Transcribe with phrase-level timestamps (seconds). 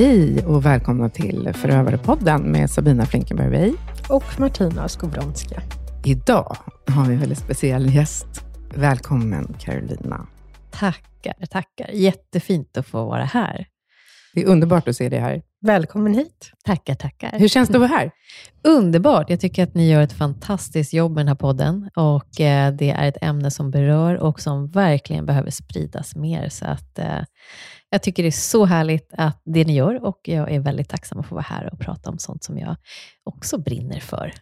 [0.00, 3.72] Hej och välkomna till Förövarepodden med Sabina Flinkenberg.
[4.08, 5.62] Och Martina Skowronska.
[6.04, 6.56] Idag
[6.86, 8.26] har vi en väldigt speciell gäst.
[8.74, 10.26] Välkommen Carolina.
[10.70, 11.90] Tackar, tackar.
[11.92, 13.66] Jättefint att få vara här.
[14.34, 15.42] Det är underbart att se dig här.
[15.62, 16.52] Välkommen hit.
[16.64, 17.38] Tackar, tackar.
[17.38, 18.10] Hur känns det att vara här?
[18.64, 19.30] Underbart.
[19.30, 22.90] Jag tycker att ni gör ett fantastiskt jobb med den här podden och eh, det
[22.90, 26.48] är ett ämne som berör och som verkligen behöver spridas mer.
[26.48, 27.24] Så att, eh,
[27.90, 31.20] jag tycker det är så härligt att det ni gör och jag är väldigt tacksam
[31.20, 32.76] att få vara här och prata om sånt som jag
[33.24, 34.32] också brinner för.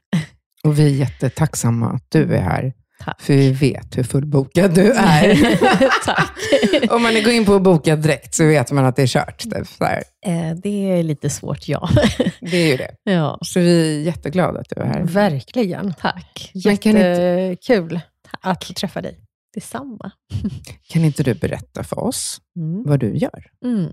[0.65, 2.73] Och vi är jättetacksamma att du är här.
[3.05, 3.21] Tack.
[3.23, 5.57] För vi vet hur fullbokad du är.
[6.05, 6.33] Tack.
[6.91, 9.39] Om man går in på bokad direkt så vet man att det är kört.
[9.39, 9.81] typ.
[10.27, 11.89] Eh, det är lite svårt, ja.
[12.41, 12.95] Det är ju det.
[13.13, 13.39] ja.
[13.43, 15.03] Så vi är jätteglada att du är här.
[15.05, 15.95] Verkligen.
[16.01, 16.51] Tack.
[16.55, 18.01] Jättekul
[18.41, 19.19] att få träffa dig.
[19.55, 20.11] Detsamma.
[20.89, 22.83] Kan inte du berätta för oss Mm.
[22.87, 23.45] vad du gör?
[23.65, 23.93] Mm.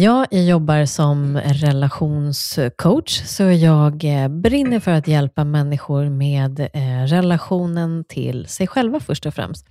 [0.00, 7.06] Ja, jag jobbar som relationscoach, så jag eh, brinner för att hjälpa människor med eh,
[7.06, 9.66] relationen till sig själva först och främst.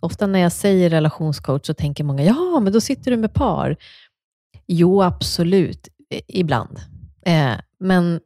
[0.00, 3.76] Ofta när jag säger relationscoach så tänker många, ja, men då sitter du med par.
[4.66, 5.88] Jo, absolut,
[6.26, 6.78] ibland.
[7.26, 8.20] Eh, men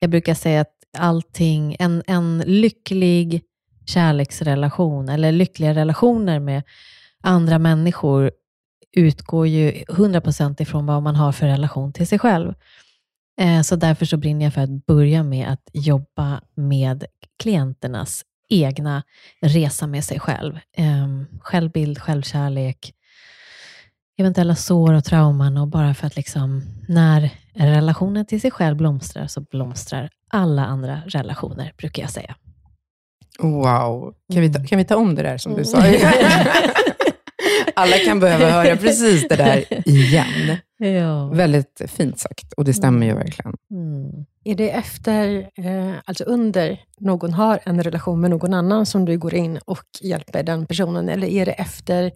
[0.00, 3.42] jag brukar säga att allting, en, en lycklig
[3.86, 6.62] kärleksrelation, eller lyckliga relationer med
[7.22, 8.30] andra människor,
[8.96, 12.54] utgår ju 100% ifrån vad man har för relation till sig själv.
[13.40, 17.04] Eh, Så därför så brinner jag för att börja med att jobba med
[17.42, 19.02] klienternas egna
[19.40, 20.58] resa med sig själv.
[20.76, 21.06] Eh,
[21.40, 22.92] Självbild, självkärlek,
[24.18, 29.26] eventuella sår och trauman och bara för att liksom, när relationen till sig själv blomstrar
[29.26, 32.34] så blomstrar alla andra relationer, brukar jag säga.
[33.38, 34.14] Wow.
[34.32, 35.82] Kan vi ta, kan vi ta om det där som du sa?
[37.70, 37.72] Mm.
[37.76, 40.56] Alla kan behöva höra precis det där igen.
[40.82, 41.28] Ja.
[41.28, 43.54] Väldigt fint sagt och det stämmer ju verkligen.
[43.70, 44.26] Mm.
[44.44, 49.18] Är det efter, eh, alltså under någon har en relation med någon annan som du
[49.18, 51.08] går in och hjälper den personen?
[51.08, 52.12] Eller är det efter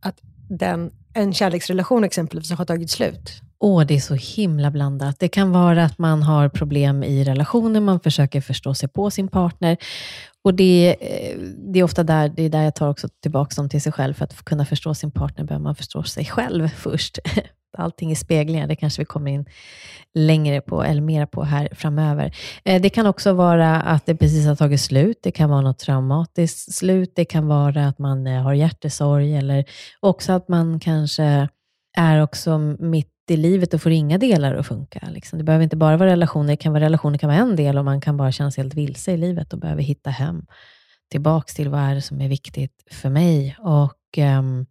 [0.00, 3.42] att den, en kärleksrelation exempelvis har tagit slut?
[3.58, 5.18] Åh, det är så himla blandat.
[5.18, 7.80] Det kan vara att man har problem i relationer.
[7.80, 9.76] man försöker förstå sig på sin partner.
[10.44, 11.38] Och det, eh,
[11.72, 14.14] det är ofta där, det är där jag tar också tillbaka dem till sig själv.
[14.14, 17.18] För att kunna förstå sin partner behöver man förstå sig själv först.
[17.78, 19.46] Allting är speglingar, det kanske vi kommer in
[20.14, 22.36] längre på, eller mer på här framöver.
[22.64, 25.18] Eh, det kan också vara att det precis har tagit slut.
[25.22, 27.12] Det kan vara något traumatiskt slut.
[27.14, 29.64] Det kan vara att man eh, har hjärtesorg, eller
[30.00, 31.48] också att man kanske
[31.96, 35.08] är också mitt i livet och får inga delar att funka.
[35.10, 35.38] Liksom.
[35.38, 37.84] Det behöver inte bara vara relationer, det kan vara relationer kan vara en del och
[37.84, 40.46] man kan bara känna sig helt vilse i livet och behöver hitta hem
[41.10, 43.56] tillbaks till vad är det som är viktigt för mig.
[43.58, 44.66] Och, um,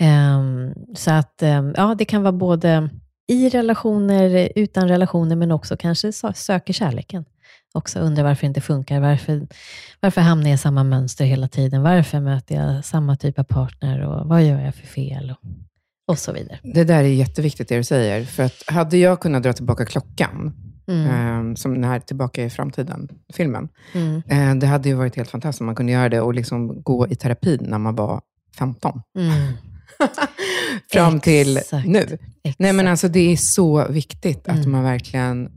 [0.00, 2.90] um, så att um, ja, det kan vara både
[3.28, 7.24] i relationer, utan relationer, men också kanske söker kärleken.
[7.74, 9.00] Också undrar varför det inte funkar.
[9.00, 9.46] Varför,
[10.00, 11.82] varför hamnar jag i samma mönster hela tiden?
[11.82, 14.00] Varför möter jag samma typ av partner?
[14.00, 15.30] Och vad gör jag för fel?
[15.30, 15.48] Och,
[16.06, 16.58] och så vidare.
[16.62, 18.24] Det där är jätteviktigt det du säger.
[18.24, 20.52] För att hade jag kunnat dra tillbaka klockan,
[20.88, 21.50] Mm.
[21.50, 24.22] eh, som den här Tillbaka i framtiden-filmen, Mm.
[24.28, 27.08] eh, det hade ju varit helt fantastiskt om man kunde göra det och liksom gå
[27.08, 28.20] i terapi när man var
[28.58, 29.02] 15.
[29.18, 29.52] Mm.
[30.92, 31.86] Fram till Exakt.
[31.88, 31.98] nu.
[31.98, 32.58] Exakt.
[32.58, 34.70] Nej, men alltså, det är så viktigt att Mm.
[34.72, 35.50] man verkligen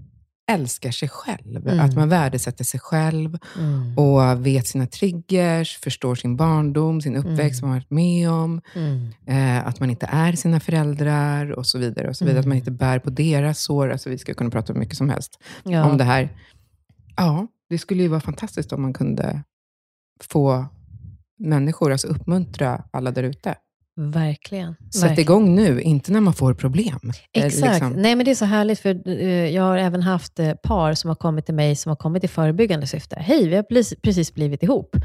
[0.50, 1.68] älskar sig själv.
[1.68, 1.80] Mm.
[1.80, 3.98] Att man värdesätter sig själv mm.
[3.98, 7.70] och vet sina triggers, förstår sin barndom, sin uppväxt, Mm.
[7.70, 8.62] man har varit med om.
[8.76, 9.08] Mm.
[9.28, 12.10] Eh, att man inte är sina föräldrar och så vidare.
[12.10, 12.38] och så vidare.
[12.38, 12.40] Mm.
[12.42, 13.90] Att man inte bär på deras sår.
[13.92, 15.86] Alltså, vi ska kunna prata om mycket som helst Ja.
[15.90, 16.30] om det här.
[17.16, 19.44] Ja, det skulle ju vara fantastiskt om man kunde
[20.24, 20.66] få
[21.40, 23.56] människor, alltså uppmuntra alla där ute.
[23.96, 24.76] Verkligen.
[24.94, 25.20] Sätt verkligen.
[25.20, 27.00] igång nu, inte när man får problem.
[27.38, 27.74] Eh, Exakt.
[27.74, 27.94] liksom.
[27.94, 31.08] Nej, men det är så härligt, för eh, jag har även haft eh, par som
[31.08, 33.16] har kommit till mig som har kommit i förebyggande syfte.
[33.20, 34.96] Hej, vi har precis- blivit ihop.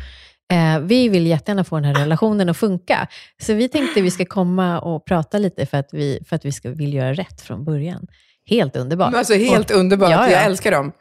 [0.82, 3.08] Vi vill jättegärna få den här relationen att funka.
[3.42, 6.52] Så vi tänkte vi ska komma och prata lite för att vi, för att vi
[6.52, 8.06] ska, vill göra rätt från början.
[8.46, 9.14] Helt underbart.
[9.14, 10.32] Alltså helt underbart, Ja, ja.
[10.32, 10.92] jag älskar dem.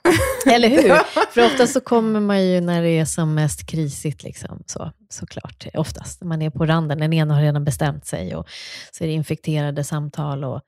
[0.45, 0.95] Eller hur?
[1.33, 4.63] För oftast så kommer man ju när det är som mest krisigt, liksom.
[4.65, 5.67] så, såklart.
[5.73, 6.23] Oftast.
[6.23, 8.47] Man är på randen, den ena har redan bestämt sig och
[8.91, 10.61] så är det infekterade samtal och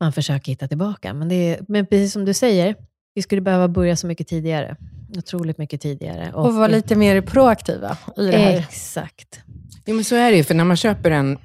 [0.00, 1.14] man försöker hitta tillbaka.
[1.14, 2.76] Men, det är, men precis som du säger,
[3.14, 4.76] vi skulle behöva börja så mycket tidigare.
[5.16, 6.32] Otroligt mycket tidigare.
[6.34, 8.58] Och vara lite mer proaktiva i det här.
[8.58, 9.40] Exakt.
[9.86, 11.38] Jo, men så är det ju, för när man köper en,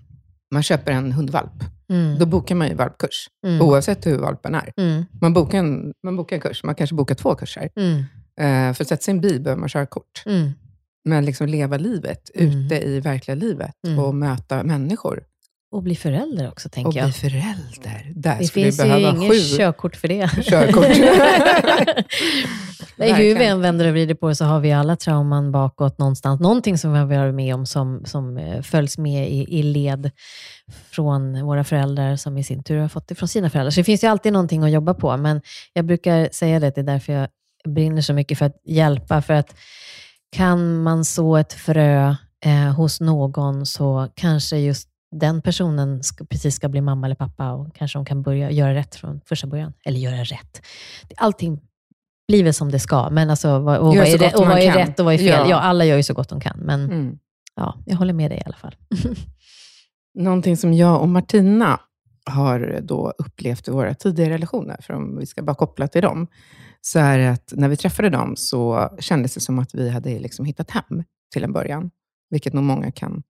[0.54, 2.20] man köper en hundvalp, Mm.
[2.20, 3.28] då bokar man ju valpkurs.
[3.48, 3.62] Mm.
[3.62, 4.74] Oavsett hur valpen är.
[4.78, 5.06] Mm.
[5.22, 7.70] Man bokar, en, man bokar en kurs, man kanske bokar två kurser.
[7.76, 8.00] Mm.
[8.40, 10.24] Eh, för att sätta sig i en bil behöver man köra kort.
[10.26, 10.50] Mm.
[11.06, 15.24] Men liksom leva livet ute i verkliga livet och möta människor.
[15.72, 17.06] Och bli förälder också, tänker Och jag.
[17.06, 18.12] bli förälder.
[18.16, 20.30] Där Det skulle finns vi ju inget sju körkort för det.
[20.44, 20.86] körkort.
[22.96, 25.98] Nej, hur vi än vänder och vrider på det så har vi alla trauman bakåt
[25.98, 26.42] någonstans.
[26.42, 30.12] Någonting som vi har varit med om som, som eh, följs med i, i led
[30.92, 33.72] från våra föräldrar, som i sin tur har fått det från sina föräldrar.
[33.72, 35.42] Så det finns ju alltid någonting att jobba på, men
[35.74, 37.28] jag brukar säga det, det är därför jag
[37.74, 39.22] brinner så mycket för att hjälpa.
[39.22, 39.56] För att
[40.36, 42.16] kan man så ett frö
[42.46, 47.52] eh, hos någon så kanske just den personen ska, precis ska bli mamma eller pappa
[47.52, 49.74] och kanske de kan börja göra rätt från första början.
[49.86, 50.62] Eller göra rätt.
[51.18, 51.62] Allting
[52.28, 55.00] blir väl som det ska, men alltså, vad, och vad är, och vad är rätt
[55.00, 55.28] och vad är fel?
[55.28, 55.50] Ja.
[55.50, 55.60] Ja.
[55.60, 57.18] alla gör ju så gott de kan, men Mm.
[57.56, 58.76] ja, jag håller med dig i alla fall.
[60.20, 61.80] Någonting som jag och Martina
[62.26, 66.28] har då upplevt i våra tidigare relationer, för om vi ska bara koppla till dem,
[66.82, 70.20] så är det att när vi träffade dem så kändes det som att vi hade
[70.20, 71.04] liksom hittat hem
[71.34, 71.92] till en början.
[72.30, 73.24] Vilket nog många kan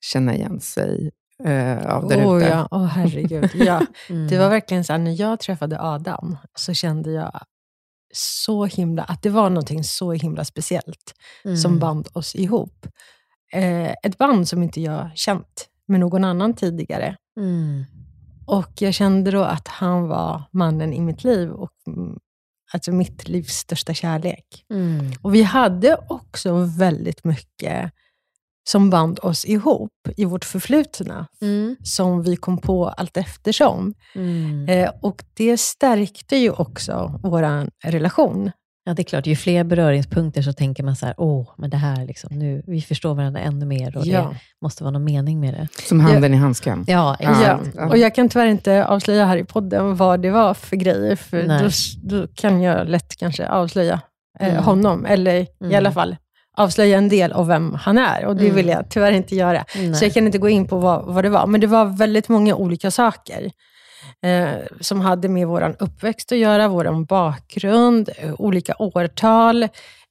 [0.00, 1.10] känna igen sig
[1.44, 2.46] eh, av där Åh ute.
[2.46, 3.50] ja, åh herregud.
[3.54, 3.82] Ja.
[4.10, 4.28] Mm.
[4.28, 7.40] Det var verkligen så här, när jag träffade Adam, så kände jag
[8.14, 11.14] så himla, att det var någonting så himla speciellt
[11.44, 11.56] Mm.
[11.56, 12.86] som band oss ihop.
[13.52, 17.16] Eh, ett band som inte jag känt med någon annan tidigare.
[17.40, 17.84] Mm.
[18.46, 22.18] Och jag kände då att han var mannen i mitt liv och mm,
[22.72, 24.64] alltså mitt livs största kärlek.
[24.70, 25.12] Mm.
[25.22, 27.92] Och vi hade också väldigt mycket
[28.68, 31.76] som band oss ihop i vårt förflutna, Mm.
[31.82, 33.94] som vi kom på allt eftersom.
[34.14, 34.68] Mm.
[34.68, 38.50] Eh, och det stärkte ju också vår relation.
[38.88, 39.26] Ja, det är klart.
[39.26, 42.82] Ju fler beröringspunkter så tänker man så här, åh, men det här, liksom, nu, vi
[42.82, 44.20] förstår varandra ännu mer och Ja.
[44.20, 45.68] det måste vara någon mening med det.
[45.88, 46.84] Som handen i handsken.
[46.86, 47.30] Ja, Ja.
[47.30, 47.74] exakt.
[47.76, 47.88] Ja.
[47.88, 51.42] Och jag kan tyvärr inte avslöja här i podden vad det var för grejer, för
[51.42, 51.70] då,
[52.18, 54.00] då kan jag lätt kanske avslöja
[54.40, 54.64] eh, Mm.
[54.64, 55.76] honom, eller i Mm.
[55.76, 56.16] alla fall
[56.56, 58.24] avslöja en del av vem han är.
[58.26, 58.56] Och det Mm.
[58.56, 59.64] vill jag tyvärr inte göra.
[59.76, 59.94] Nej.
[59.94, 61.46] Så jag kan inte gå in på vad, vad det var.
[61.46, 63.50] Men det var väldigt många olika saker
[64.24, 64.48] eh,
[64.80, 69.62] som hade med vår uppväxt att göra, vår bakgrund, eh, olika årtal,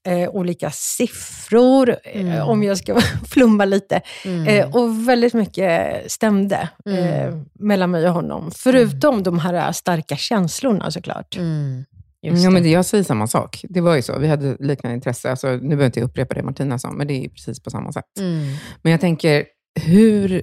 [0.08, 2.48] eh, olika siffror, eh, Mm.
[2.48, 3.00] om jag ska
[3.30, 4.02] flumma lite.
[4.26, 4.48] Mm.
[4.48, 7.46] Eh, och väldigt mycket stämde eh, Mm.
[7.60, 8.52] mellan mig och honom.
[8.56, 11.36] Förutom de här starka känslorna såklart.
[11.38, 11.86] Mm.
[12.25, 12.69] Just Ja, men det.
[12.69, 13.66] jag säger samma sak.
[13.69, 14.19] Det var ju så.
[14.19, 15.30] Vi hade liknande intresse.
[15.31, 17.69] Alltså, nu behöver inte jag upprepa det Martina sa, men det är ju precis på
[17.69, 18.06] samma sätt.
[18.19, 18.48] Mm.
[18.81, 19.45] Men jag tänker,
[19.81, 20.42] hur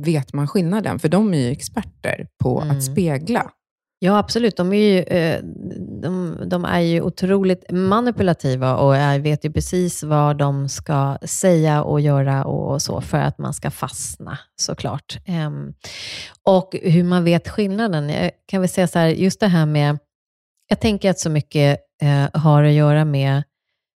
[0.00, 0.98] vet man skillnaden?
[0.98, 2.76] För de är ju experter på Mm.
[2.76, 3.50] att spegla.
[4.00, 4.56] Ja, absolut.
[4.56, 5.40] De är, ju, eh,
[6.02, 12.00] de, de är ju otroligt manipulativa och vet ju precis vad de ska säga och
[12.00, 15.18] göra och så för att man ska fastna, såklart.
[15.26, 15.72] Ehm,
[16.42, 18.08] och hur man vet skillnaden.
[18.08, 19.98] Jag kan väl säga så här, just det här med...
[20.68, 23.42] Jag tänker att så mycket eh, har att göra med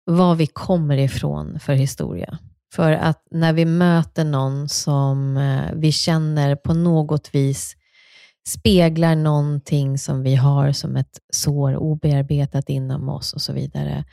[0.05, 2.39] var vi kommer ifrån för historia.
[2.75, 7.77] För att när vi möter någon som eh, vi känner på något vis
[8.49, 14.05] speglar någonting som vi har som ett sår obearbetat inom oss och så vidare.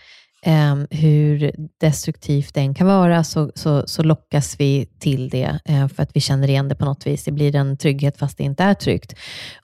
[0.44, 6.04] Eh, hur destruktivt den kan vara, så, så, så lockas vi till det eh, för
[6.04, 7.24] att vi känner igen det på något vis.
[7.24, 9.14] Det blir en trygghet fast det inte är tryggt.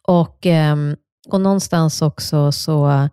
[0.08, 0.96] Och, ehm,
[1.30, 3.10] och någonstans också så,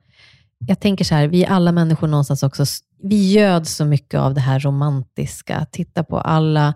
[0.66, 2.64] jag tänker så här, vi alla människor någonstans också,
[3.02, 5.66] vi göds så mycket av det här romantiska.
[5.72, 6.74] Titta på alla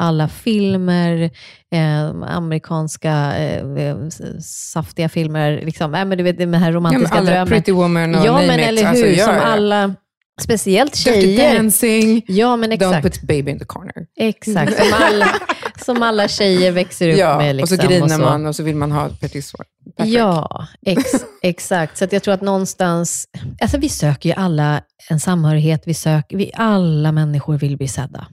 [0.00, 1.30] alla filmer,
[1.72, 3.96] eh, amerikanska eh,
[4.42, 5.94] saftiga filmer, liksom.
[5.94, 7.48] äh, men du vet, den här Ja, romantiska alla drömmen.
[7.48, 8.66] Pretty Woman och Ja, men it.
[8.66, 8.88] eller hur?
[8.88, 9.40] Alltså, ja, som ja.
[9.40, 9.94] alla,
[10.42, 11.54] speciellt Dirty tjejer.
[11.56, 12.22] Dancing.
[12.28, 13.02] Ja, men Don't exakt.
[13.02, 14.06] put baby in the corner.
[14.16, 15.28] Exakt, som alla,
[15.84, 17.56] som alla tjejer växer upp Ja, med.
[17.56, 18.20] Liksom, och så griner så.
[18.22, 19.64] man och så vill man ha Pretty Swan.
[19.96, 20.14] Patrick.
[20.14, 21.02] Ja, ex,
[21.42, 21.98] exakt.
[21.98, 23.28] Så jag tror att någonstans,
[23.60, 28.26] alltså vi söker ju alla en samhörighet, vi söker, vi alla människor vill bli sedda.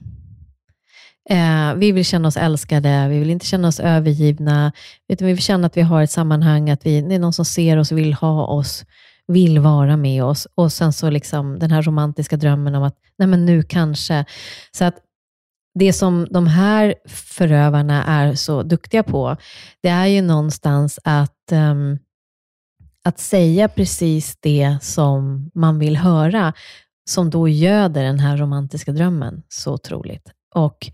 [1.30, 4.72] Eh, vi vill känna oss älskade, vi vill inte känna oss övergivna,
[5.08, 7.44] utan vi vill känna att vi har ett sammanhang, att vi, det är någon som
[7.44, 8.84] ser oss, vill ha oss,
[9.28, 10.48] vill vara med oss.
[10.54, 14.24] Och sen så liksom den här romantiska drömmen om att, nej men nu kanske.
[14.72, 14.96] Så att
[15.74, 19.36] det som de här förövarna är så duktiga på,
[19.82, 21.98] det är ju någonstans att, um,
[23.04, 26.52] att säga precis det som man vill höra,
[27.10, 30.32] som då göder den här romantiska drömmen så otroligt.
[30.54, 30.90] Och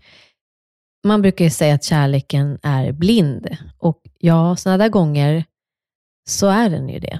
[1.05, 3.57] man brukar ju säga att kärleken är blind.
[3.77, 5.45] Och ja, sådana där gånger
[6.29, 7.19] så är den ju det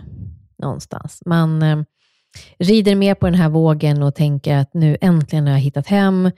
[0.58, 1.22] någonstans.
[1.26, 1.84] Man eh,
[2.60, 6.32] rider med på den här vågen och tänker att nu äntligen har jag hittat hem.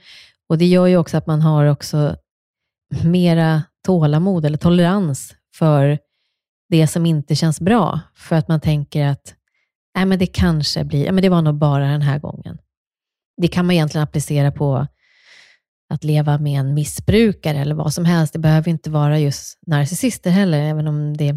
[0.48, 2.16] Och det gör ju också att man har också
[3.04, 5.98] mera tålamod eller tolerans för
[6.68, 8.00] det som inte känns bra.
[8.14, 9.34] För att man tänker att
[9.98, 12.58] Nej, men det kanske blir, ja, men det var nog bara den här gången.
[13.36, 14.86] Det kan man egentligen applicera på
[15.90, 18.32] att leva med en missbrukare eller vad som helst.
[18.32, 21.36] Det behöver inte vara just narcissister heller, även om det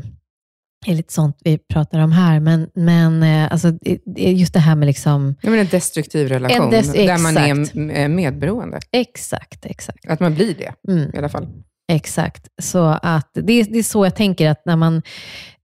[0.85, 2.39] är lite sånt vi pratar om här.
[2.39, 3.73] Men, men eh, alltså,
[4.15, 5.35] just det här med liksom...
[5.41, 7.37] Ja, men en destruktiv relation, en des där man
[7.91, 8.79] är medberoende.
[8.91, 10.09] Exakt, exakt.
[10.09, 11.11] Att man blir det, mm.
[11.13, 11.47] i alla fall.
[11.91, 12.47] Exakt.
[12.61, 14.95] Så att det, det är så jag tänker att när, man,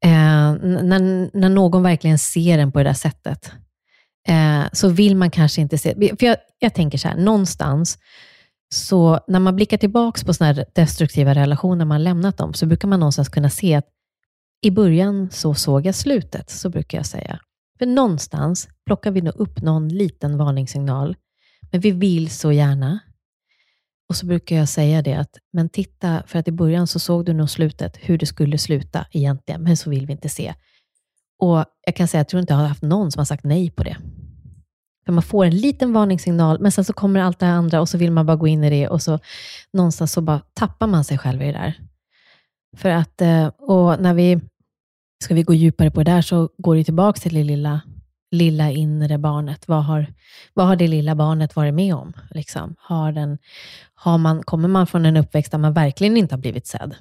[0.03, 3.51] eh, när, när någon verkligen ser en på det där sättet,
[4.27, 5.95] eh, så vill man kanske inte se...
[5.95, 7.97] För jag, jag tänker så här, någonstans,
[8.73, 12.87] så när man blickar tillbaka på sådana här destruktiva relationer, man lämnat dem, så brukar
[12.87, 13.85] man någonstans kunna se att
[14.61, 17.39] i början så såg jag slutet, så brukar jag säga.
[17.79, 21.15] För någonstans plockar vi nog upp någon liten varningssignal,
[21.71, 22.99] men vi vill så gärna.
[24.09, 27.25] Och så brukar jag säga det att, men titta, för att i början så såg
[27.25, 30.53] du nog slutet, hur det skulle sluta egentligen, men så vill vi inte se.
[31.39, 33.71] Och jag kan säga, jag tror inte jag har haft någon som har sagt nej
[33.71, 33.97] på det.
[35.05, 37.97] För man får en liten varningssignal, men sen så kommer allt det andra och så
[37.97, 39.19] vill man bara gå in i det och så
[39.73, 41.79] någonstans så bara tappar man sig själv i det där.
[42.75, 44.39] För att, eh, och när vi,
[45.23, 47.81] ska vi gå djupare på det där, så går det tillbaka till det lilla,
[48.31, 49.67] lilla inre barnet.
[49.67, 50.13] Vad har,
[50.53, 52.13] vad har det lilla barnet varit med om?
[52.31, 52.75] Liksom?
[52.79, 53.37] Har den,
[53.95, 56.95] har man, kommer man från en uppväxt där man verkligen inte har blivit sedd,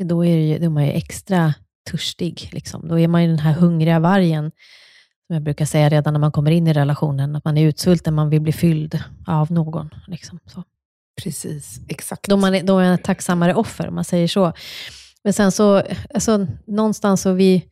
[0.00, 1.54] då är, det, då är man ju extra
[1.90, 2.48] törstig.
[2.52, 2.88] Liksom.
[2.88, 4.52] Då är man ju den här hungriga vargen,
[5.26, 8.14] som jag brukar säga redan när man kommer in i relationen, att man är utsvulten,
[8.14, 9.90] man vill bli fylld av någon.
[10.06, 10.38] Liksom.
[10.46, 10.64] Så.
[11.22, 12.28] Precis, exakt.
[12.28, 14.52] Då, man är, då är man ett tacksammare offer, om man säger så.
[15.24, 15.82] Men sen så,
[16.14, 17.64] alltså, någonstans så vi,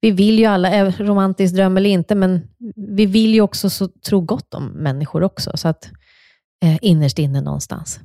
[0.00, 4.20] vi vill ju alla, romantisk dröm eller inte, men vi vill ju också så, tro
[4.20, 5.56] gott om människor också.
[5.56, 5.90] Så att
[6.64, 8.00] eh, innerst inne någonstans,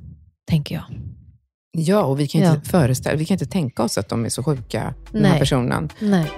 [0.48, 0.84] tänker jag.
[1.72, 2.70] Ja, och vi kan inte ja.
[2.70, 5.30] föreställa, vi kan inte tänka oss att de är så sjuka, den Nej.
[5.30, 5.88] här personen.
[5.98, 6.30] Nej.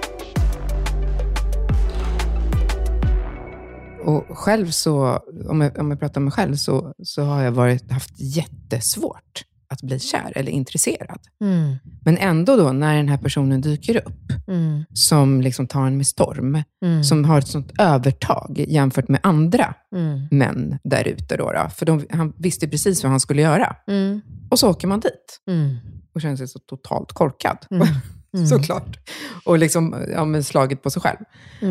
[4.05, 7.51] Och själv så, om jag, om jag pratar om mig själv, så, så har jag
[7.51, 11.19] varit, haft jättesvårt att bli kär eller intresserad.
[11.41, 11.75] Mm.
[12.05, 14.83] Men ändå då, när den här personen dyker upp, mm.
[14.93, 17.03] som liksom tar en med storm, mm.
[17.03, 20.27] som har ett sånt övertag jämfört med andra mm.
[20.31, 21.37] män där ute.
[21.37, 23.75] Då, då, för de, han visste precis vad han skulle göra.
[23.87, 24.21] Mm.
[24.49, 25.77] Och så åker man dit mm.
[26.15, 27.57] och känner sig så totalt korkad.
[28.49, 28.97] Såklart.
[29.45, 31.17] Och liksom ja, slaget på sig själv.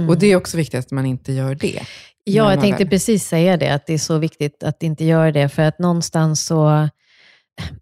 [0.08, 1.82] Och det är också viktigt att man inte gör det.
[2.24, 2.90] Ja, jag tänkte väl...
[2.90, 6.46] precis säga det, att det är så viktigt att inte göra det, för att någonstans
[6.46, 6.88] så...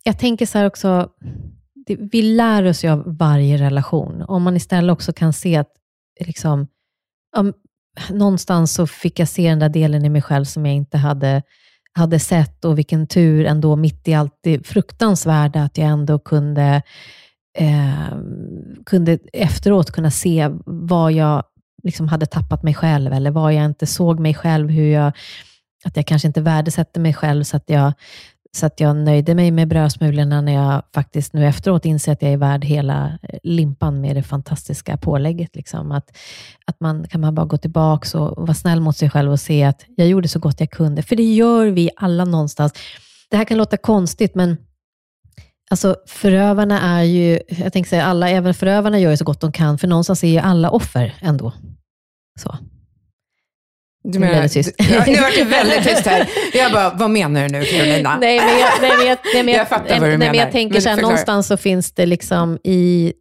[0.03, 1.09] Jag tänker så här också,
[1.87, 4.23] det, vi lär oss ju av varje relation.
[4.23, 5.73] Om man istället också kan se att,
[6.27, 6.67] liksom,
[7.37, 7.53] om,
[8.11, 11.43] någonstans så fick jag se den där delen i mig själv som jag inte hade,
[11.93, 16.83] hade sett och vilken tur ändå mitt i allt det fruktansvärda att jag ändå kunde,
[17.59, 18.19] eh,
[18.87, 21.45] kunde efteråt kunna se vad jag
[21.83, 25.13] liksom hade tappat mig själv eller var jag inte såg mig själv, hur jag,
[25.85, 27.93] att jag kanske inte värdesätter mig själv så att jag,
[28.57, 32.33] så att jag nöjde mig med brödsmulorna när jag faktiskt nu efteråt inser att jag
[32.33, 35.57] är värd hela eh, limpan med det fantastiska pålägget.
[35.57, 35.93] Liksom.
[35.93, 36.17] Att,
[36.65, 39.65] att man kan man bara gå tillbaka och vara snäll mot sig själv och se
[39.65, 41.03] att jag gjorde så gott jag kunde.
[41.03, 42.73] För det gör vi alla någonstans.
[43.31, 44.57] Det här kan låta konstigt, men
[45.71, 49.53] Alltså förövarna är ju, jag tänker säga alla, även förövarna gör ju så gott de
[49.53, 51.53] kan, för någonstans är ju alla offer ändå.
[52.41, 52.59] Så.
[54.05, 54.75] Du menar, väldigt tyst.
[54.79, 56.29] Ja, nu var det väldigt tyst här.
[56.55, 58.19] Jag bara, vad menar du nu Carolina?
[58.21, 60.33] Nej, men jag, nej, men jag, nej, men jag, jag fattar vad du nej, menar.
[60.33, 63.13] Men jag tänker så här, någonstans så finns det liksom i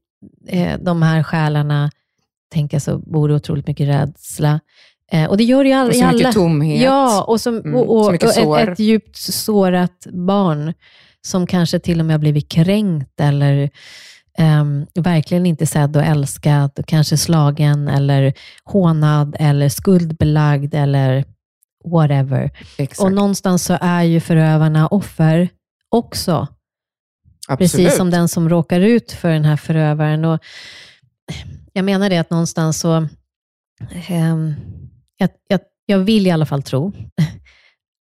[0.48, 1.92] eh, de här själarna,
[2.54, 4.60] tänker så bor det otroligt mycket rädsla.
[5.12, 6.34] Eh, och det gör det ju all, och så mycket alla.
[6.34, 6.82] tomhet.
[6.82, 10.74] Ja, och, som, mm, och, och, så och ett, ett djupt sårat barn
[11.26, 13.70] som kanske till och med har blivit kränkt eller
[14.40, 18.34] um, verkligen inte sedd och älskad, kanske slagen eller
[18.64, 21.26] hånad eller skuldbelagd eller
[21.86, 22.52] whatever.
[22.78, 23.02] Exakt.
[23.02, 25.50] Och någonstans så är ju förövarna offer
[25.90, 26.48] också.
[27.48, 27.72] Absolut.
[27.72, 30.26] Precis som den som råkar ut för den här förövaren.
[30.26, 30.40] Och
[31.74, 33.08] jag menar det att någonstans så,
[34.10, 34.56] um,
[35.18, 36.94] jag, jag, jag vill i alla fall tro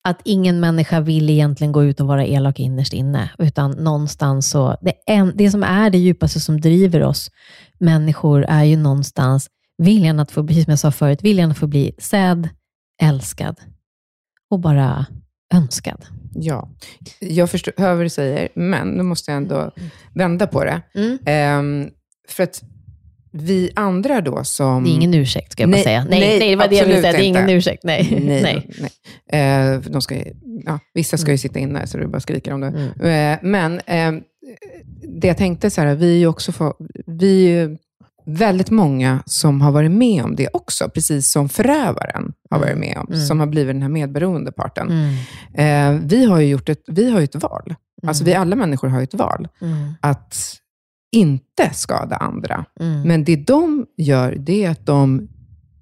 [0.09, 4.77] att ingen människa vill egentligen gå ut och vara elak innerst inne, utan någonstans så,
[4.81, 7.31] det, en, det som är det djupaste som driver oss
[7.79, 9.49] människor är ju någonstans
[9.79, 12.49] viljan att få, precis som jag sa förut, viljan att få bli sedd,
[13.03, 13.61] älskad
[14.51, 15.07] och bara
[15.55, 16.07] önskad.
[16.35, 16.71] Ja,
[17.19, 19.71] jag förstår, hör vad du säger, men nu måste jag ändå
[20.15, 20.83] vända på det.
[20.95, 21.59] Mm.
[21.59, 21.91] Um,
[22.29, 22.63] för att
[23.43, 24.85] vi andra då som...
[24.85, 26.07] Det är ingen ursäkt, ska jag bara säga.
[26.11, 27.13] Nej, nej, nej det var det jag ville säga.
[27.13, 27.85] Det är ingen ursäkt.
[27.85, 28.21] Nej.
[28.25, 28.91] nej, nej.
[29.33, 29.73] nej.
[29.73, 30.15] Eh, de ska,
[30.65, 31.39] ja, vissa ska ju mm.
[31.39, 32.67] sitta inne, så du bara skriker om det.
[33.01, 33.33] Mm.
[33.33, 34.23] Eh, men eh,
[35.21, 36.75] det jag tänkte, så här, vi, också få,
[37.07, 37.69] vi,
[38.27, 42.97] väldigt många som har varit med om det också, precis som förövaren har varit med
[42.99, 43.27] om, Mm.
[43.27, 44.89] som har blivit den här medberoende parten.
[45.55, 45.97] Mm.
[45.97, 47.75] Eh, vi har ju gjort ett, vi har ett val.
[48.07, 48.33] Alltså Mm.
[48.33, 49.49] vi alla människor har ju ett val.
[49.61, 49.95] Mm.
[50.01, 50.37] Att
[51.13, 52.65] inte skada andra.
[52.81, 53.03] Mm.
[53.09, 55.29] Men det de gör, det är att de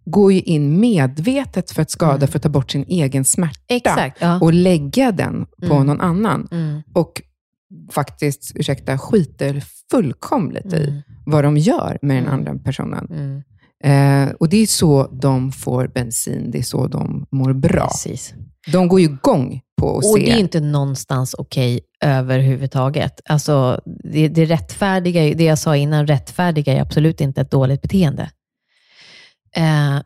[0.05, 2.29] går ju in medvetet för att skada, Mm.
[2.29, 3.61] för att ta bort sin egen smärta.
[3.69, 4.17] Exakt.
[4.21, 4.41] Ja.
[4.41, 5.87] Och lägga den på Mm.
[5.87, 6.49] någon annan.
[6.51, 6.83] Mm.
[6.93, 7.23] Och
[7.93, 11.03] faktiskt, ursäkta, skiter fullkomligt i Mm.
[11.27, 12.35] vad de gör med den Mm.
[12.35, 13.43] andra personen.
[13.85, 17.87] Eh, och det är så de får bensin, det är så de mår bra.
[17.89, 18.35] Precis.
[18.73, 20.25] De går ju igång på att Och se.
[20.25, 23.21] det är inte någonstans okej överhuvudtaget.
[23.25, 27.83] Alltså, det, det rättfärdiga, är- det jag sa innan, rättfärdiga är absolut inte ett dåligt
[27.83, 28.31] beteende.
[29.57, 30.01] Eh,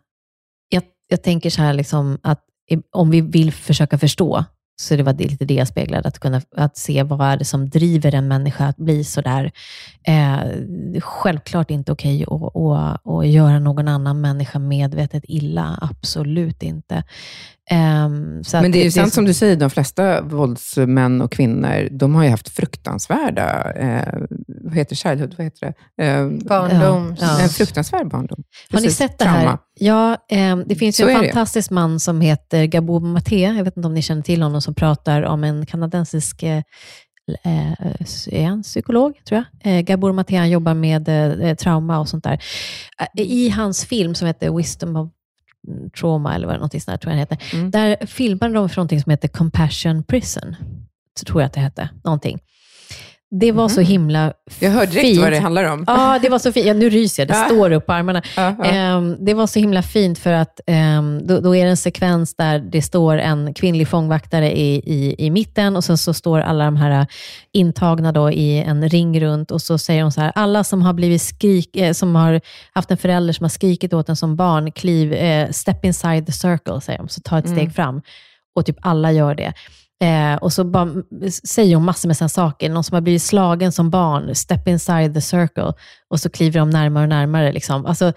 [0.69, 2.45] jag, jag tänker så här, liksom, att
[2.93, 4.45] om vi vill försöka förstå,
[4.81, 7.45] så det var det, lite det jag speglade, att kunna att se vad är det
[7.45, 9.53] som driver en människa att bli sådär.
[10.07, 10.39] Eh,
[10.93, 15.79] det självklart inte okej att, att, att göra någon annan människa medvetet illa.
[15.83, 17.05] Absolut inte.
[17.71, 21.89] Att Men det är ju sant så- som du säger, de flesta våldsmän och kvinnor,
[21.91, 24.15] de har ju haft fruktansvärda, eh,
[24.71, 26.05] vad heter childhood, vad heter det?
[26.05, 27.17] Eh, Barndom.
[27.21, 27.41] Ja.
[27.41, 28.43] En fruktansvärd barndom.
[28.71, 29.39] Har ni Precis, sett det trauma.
[29.39, 29.59] här?
[29.75, 31.29] Ja, ehm, det finns ju Så en är det.
[31.29, 33.41] fantastisk man som heter Gabor Maté.
[33.57, 36.62] Jag vet inte om ni känner till honom, som pratar om en kanadensisk eh,
[37.45, 37.73] eh,
[38.31, 39.77] är han psykolog, tror jag.
[39.77, 41.09] Eh, Gabor Maté, han jobbar med
[41.49, 42.43] eh, trauma och sånt där.
[43.17, 45.11] Eh, I hans film som heter Wisdom of
[46.00, 47.71] Trauma, eller vad det något sånt där, tror jag den heter, Mm.
[47.71, 50.57] där filmade de för någonting som heter Compassion Prison.
[51.19, 51.89] Så tror jag att det hette.
[52.05, 52.39] Någonting.
[53.33, 53.87] Det var så Mhm.
[53.87, 55.21] himla Jag hörde direkt fint.
[55.23, 55.85] vad det handlar om.
[55.87, 56.67] Ja, det var så fint.
[56.67, 58.23] Ja, nu ryser jag, det står upp på armarna.
[58.37, 58.65] Ja, ja.
[58.65, 62.35] Ehm, det var så himla fint för att ehm, då, då är det en sekvens
[62.37, 66.65] där det står en kvinnlig fångvaktare i, i, i mitten och sen så står alla
[66.65, 67.07] de här
[67.53, 70.93] intagna då i en ring runt och så säger hon så här, alla som har
[70.93, 72.41] blivit skrik, eh, som har
[72.73, 76.33] haft en förälder som har skrikit åt en som barn, kliv, eh, step inside the
[76.33, 77.73] circle, säger de, så ta ett steg Mm.
[77.73, 78.03] fram.
[78.55, 79.53] Och typ alla gör det.
[80.03, 80.89] Eh, och så bara,
[81.45, 82.71] säger hon massor med sådana saker.
[82.71, 85.73] Någon som har blivit slagen som barn, step inside the circle.
[86.09, 87.53] Och så kliver de närmare och närmare.
[87.53, 87.87] Liksom.
[87.87, 88.13] Alltså,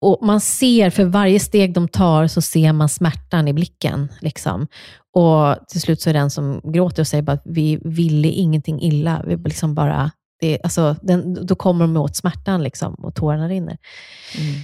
[0.00, 4.08] och man ser, för varje steg de tar, så ser man smärtan i blicken.
[4.20, 4.66] Liksom.
[5.14, 8.82] Och till slut så är den som gråter och säger bara att vi ville ingenting
[8.82, 9.22] illa.
[9.26, 13.78] Vi liksom bara, det, alltså, den, då kommer de åt smärtan liksom, och tårarna rinner.
[14.38, 14.60] Mm.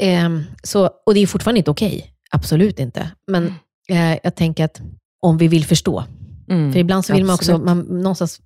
[0.00, 2.14] Ehm, så, och det är fortfarande inte okej.
[2.30, 3.10] Absolut inte.
[3.26, 3.54] Men
[3.88, 4.80] eh, jag tänker att
[5.22, 6.04] om vi vill förstå.
[6.50, 6.72] Mm.
[6.72, 7.66] För ibland så vill man också, Absolut.
[7.88, 8.40] man, någonstans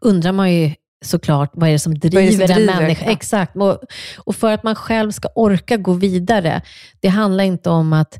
[0.00, 3.04] undrar man ju såklart, vad är det som driver, det som en människa?
[3.06, 3.12] Ja.
[3.12, 3.56] Exakt.
[3.56, 3.78] Och,
[4.18, 6.62] och för att man själv ska orka gå vidare,
[7.00, 8.18] det handlar inte om att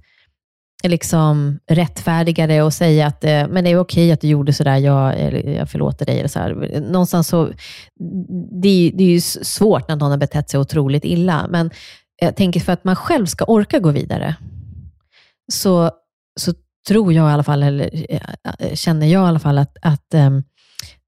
[0.84, 4.76] liksom rättfärdiga det och säga att eh, men det är okej att du gjorde sådär,
[4.76, 6.18] jag, jag förlåter dig.
[6.18, 6.80] Eller så här.
[6.80, 7.46] Någonstans så,
[8.62, 11.70] det, är- det är ju svårt när någon har betett sig otroligt illa, men
[12.22, 14.34] jag tänker för att man själv ska orka gå vidare,
[15.52, 15.90] så,
[16.40, 16.52] så
[16.88, 20.42] tror jag i alla fall, eller eh, känner jag i alla fall, att, att ehm,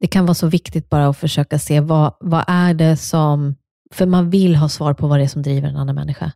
[0.01, 3.57] det kan vara så viktigt bara att försöka se vad, vad är det som,
[3.95, 6.33] för man vill ha svar på vad det är som driver en annan människa.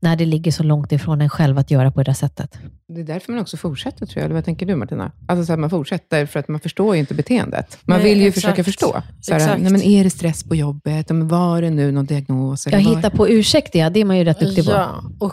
[0.00, 2.58] När det ligger så långt ifrån en själv att göra på det där sättet.
[2.88, 4.24] Det är därför man också fortsätter, tror jag.
[4.24, 5.12] Eller vad tänker du, Martina?
[5.28, 7.78] Alltså, så här, man fortsätter för att man förstår ju inte beteendet.
[7.82, 8.44] Man Nej, vill ju exakt.
[8.44, 9.02] försöka förstå.
[9.20, 11.08] Så här, nej, men är det stress på jobbet?
[11.08, 12.66] Men var det nu någon diagnos?
[12.66, 12.96] Eller Jag var...
[12.96, 14.70] hittar på ursäkter, ja, det är man ju rätt duktig på.
[14.70, 15.32] Ja, och,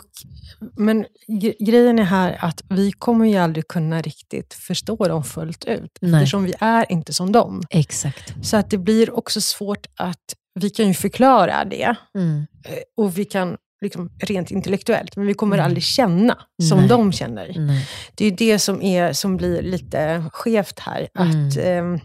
[0.76, 5.64] men gre- grejen är här att vi kommer ju aldrig kunna riktigt förstå dem fullt
[5.64, 6.14] ut, Nej.
[6.22, 7.62] eftersom vi är inte som dem.
[7.70, 8.34] Exakt.
[8.42, 12.46] Så att det blir också svårt att, vi kan ju förklara det, Mm.
[12.64, 15.66] eh, och vi kan liksom rent intellektuellt, men vi kommer Mm.
[15.66, 16.88] aldrig känna som Nej.
[16.88, 17.54] de känner.
[17.56, 17.88] Nej.
[18.14, 21.08] Det är det som, är, som blir lite skevt här.
[21.14, 21.94] Att, Mm.
[21.94, 22.00] eh,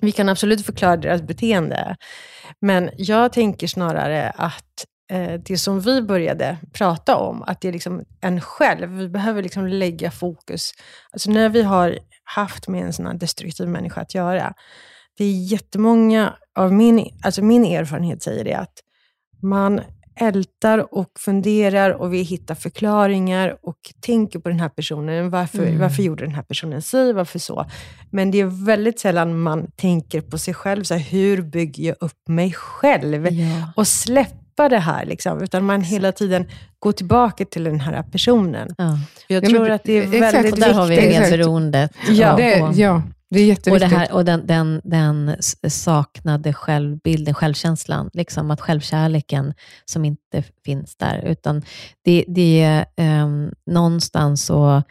[0.00, 1.96] vi kan absolut förklara deras beteende,
[2.60, 4.84] men jag tänker snarare att
[5.44, 9.66] det som vi började prata om, att det är liksom en själv, vi behöver liksom
[9.66, 10.72] lägga fokus.
[11.12, 14.54] Alltså när vi har haft med en sån här destruktiv människa att göra,
[15.18, 18.74] det är jättemånga av min, alltså min erfarenhet säger det att
[19.42, 19.80] man
[20.20, 25.30] ältar och funderar och vill hitta förklaringar och tänker på den här personen.
[25.30, 25.78] Varför, Mm.
[25.78, 27.12] varför gjorde den här personen si?
[27.12, 27.66] Varför så?
[28.10, 30.84] Men det är väldigt sällan man tänker på sig själv.
[30.84, 33.32] Så här, hur bygger jag upp mig själv?
[33.32, 33.72] Ja.
[33.76, 33.88] Och
[34.60, 35.06] släppa det här.
[35.06, 36.46] Liksom, utan man hela tiden
[36.78, 38.68] går tillbaka till den här personen.
[38.78, 38.98] Ja.
[39.28, 40.34] Jag Ja, tror men att det är exakt.
[40.34, 41.20] väldigt Och där har vi viktigt.
[41.20, 41.90] Medberoendet.
[42.08, 42.32] Ja.
[42.32, 43.90] Och- och- ja, det är Och, jätteviktigt.
[43.90, 45.36] det här, och den, den, den
[45.68, 51.22] saknade självbilden, självkänslan, liksom att självkärleken som inte finns där.
[51.26, 51.62] Utan
[52.04, 52.60] det, det
[52.96, 54.82] är um, någonstans så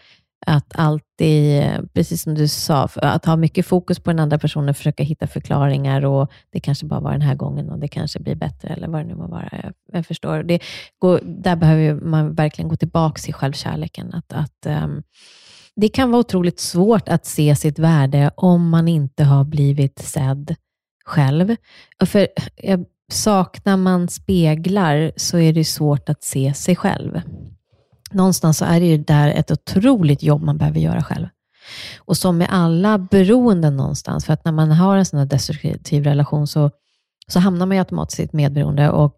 [0.45, 5.04] att alltid, precis som du sa, att ha mycket fokus på den andra personen, försöka
[5.04, 8.69] hitta förklaringar och det kanske bara var den här gången och det kanske blir bättre
[8.69, 9.49] eller vad det nu må vara.
[9.52, 10.43] Jag, jag förstår.
[10.43, 10.60] Det
[10.99, 14.13] går, där behöver man verkligen gå tillbaka till självkärleken.
[14.13, 15.04] Att, att, um,
[15.75, 20.56] det kan vara otroligt svårt att se sitt värde om man inte har blivit sedd
[21.06, 21.56] själv.
[22.06, 22.28] För
[23.12, 27.21] saknar man speglar så är det svårt att se sig själv.
[28.11, 31.27] Någonstans så är det ju där ett otroligt jobb man behöver göra själv.
[31.97, 36.03] Och som med alla beroenden någonstans, för att när man har en sån här destruktiv
[36.03, 36.71] relation så,
[37.27, 38.89] så hamnar man ju automatiskt i ett medberoende.
[38.89, 39.15] Och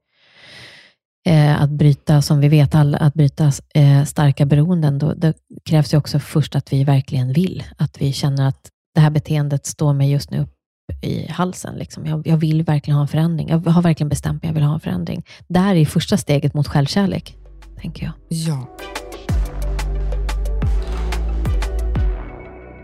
[1.27, 5.33] eh, att bryta, som vi vet, att bryta eh, starka beroenden, då, då
[5.65, 7.63] krävs det också först att vi verkligen vill.
[7.77, 10.53] Att vi känner att det här beteendet står mig just nu upp
[11.01, 11.75] i halsen.
[11.75, 12.05] Liksom.
[12.05, 13.49] Jag, jag, vill verkligen ha en förändring.
[13.49, 15.23] Jag har verkligen bestämt mig, jag vill ha en förändring.
[15.47, 17.37] Där är första steget mot självkärlek,
[17.81, 18.13] tänker jag.
[18.27, 18.77] Ja.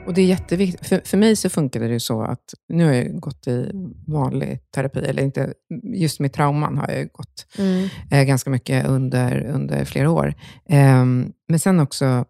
[0.07, 0.87] Och det är jätteviktigt.
[0.87, 3.71] För, för mig så funkade det så att, nu har jag gått i
[4.07, 7.89] vanlig terapi, eller inte, just med trauman har jag gått mm.
[8.11, 10.33] eh, ganska mycket under, under flera år.
[10.69, 11.05] Eh,
[11.47, 12.25] men sen också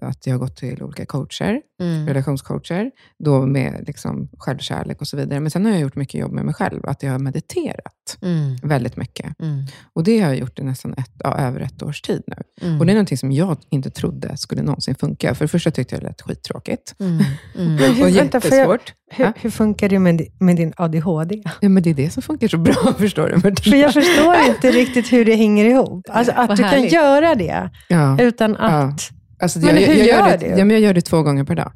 [0.00, 2.06] att jag har gått till olika coacher, mm.
[2.06, 2.90] relationscoacher,
[3.24, 5.40] då med liksom självkärlek och så vidare.
[5.40, 8.56] Men sen har jag gjort mycket jobb med mig själv, att jag har mediterat mm.
[8.62, 9.40] väldigt mycket.
[9.40, 9.64] Mm.
[9.92, 12.66] Och det har jag gjort i nästan ett, ja, över ett års tid nu.
[12.66, 12.80] Mm.
[12.80, 15.34] Och det är någonting som jag inte trodde skulle någonsin funka.
[15.34, 16.94] För det första tyckte jag det lät skittråkigt.
[17.00, 17.24] Mm.
[17.58, 18.02] Mm.
[18.02, 18.94] och jättesvårt.
[19.10, 21.42] Hur, hur, funkar det med, med din ADHD?
[21.60, 23.40] Ja, men det är det som funkar så bra, förstår du.
[23.40, 26.06] För jag förstår inte riktigt hur det hänger ihop.
[26.08, 28.20] Alltså att du kan göra det, ja.
[28.20, 29.10] utan att...
[29.40, 30.46] Alltså, men jag, hur jag, jag gör, det?
[30.46, 31.72] Ja, men jag gör det två gånger per dag.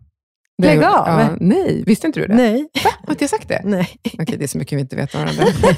[0.58, 1.06] Det Lägg av?
[1.06, 2.34] Ja, nej, visste inte du det?
[2.34, 2.68] Nej.
[2.84, 2.90] Va?
[3.06, 3.62] Har inte jag sagt det?
[3.64, 3.88] Nej.
[4.18, 5.44] Okej, det är så mycket vi inte vet om varandra.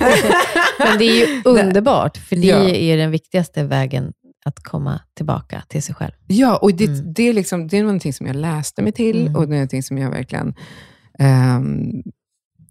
[0.78, 2.68] men det är ju underbart, för det ja.
[2.68, 4.12] är den viktigaste vägen
[4.44, 6.12] att komma tillbaka till sig själv.
[6.26, 7.12] Ja, och det, mm.
[7.12, 9.36] det, är, liksom, det är någonting som jag läste mig till mm.
[9.36, 10.54] och det är någonting som jag verkligen
[11.18, 12.02] um,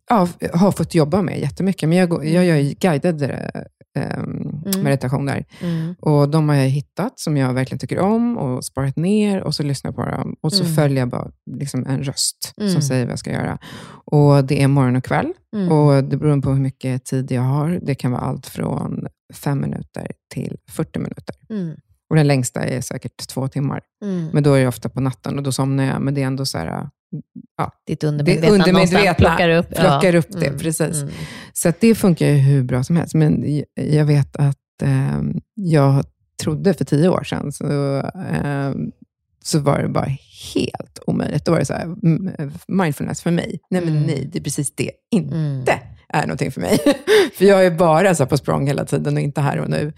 [0.10, 1.90] ja, har fått jobba med jättemycket.
[1.90, 3.52] Men jag, jag gör guidade
[3.98, 4.84] um, mm.
[4.84, 5.46] meditationer.
[5.62, 5.96] Mm.
[6.00, 9.64] Och de har jag hittat som jag verkligen tycker om och sparat ner och så
[9.64, 10.36] lyssnar jag på dem.
[10.42, 10.76] Och så mm.
[10.76, 12.82] följer jag bara liksom en röst som mm.
[12.82, 13.58] säger vad jag ska göra.
[14.06, 15.34] Och Det är morgon och kväll.
[15.56, 15.72] Mm.
[15.72, 17.80] Och Det beror på hur mycket tid jag har.
[17.82, 21.36] Det kan vara allt från fem minuter till 40 minuter.
[22.06, 22.10] Mm.
[22.10, 23.82] Och Den längsta är säkert två timmar.
[24.34, 26.02] Men då är det ofta på natten och då somnar jag.
[26.02, 26.90] Men det är ändå så här,
[27.58, 30.20] ja, ditt undermedvetna, undermedvetna plockar upp, plockar ja.
[30.20, 30.48] upp det.
[30.48, 31.02] Mm, precis.
[31.02, 31.14] Mm.
[31.54, 33.14] Så det funkar ju hur bra som helst.
[33.16, 35.22] Men jag vet att eh,
[35.54, 36.06] jag
[36.44, 38.72] trodde för tio år sedan, så, eh,
[39.44, 40.10] så var det bara
[40.54, 41.46] helt omöjligt.
[41.46, 41.96] Då var det så här,
[42.68, 43.60] mindfulness för mig.
[43.70, 44.04] Nej, men mm.
[44.04, 45.36] nej, det är precis det inte
[45.72, 45.86] mm.
[46.10, 46.78] är någonting för mig.
[47.38, 49.94] för jag är bara så på språng hela tiden och inte här och nu.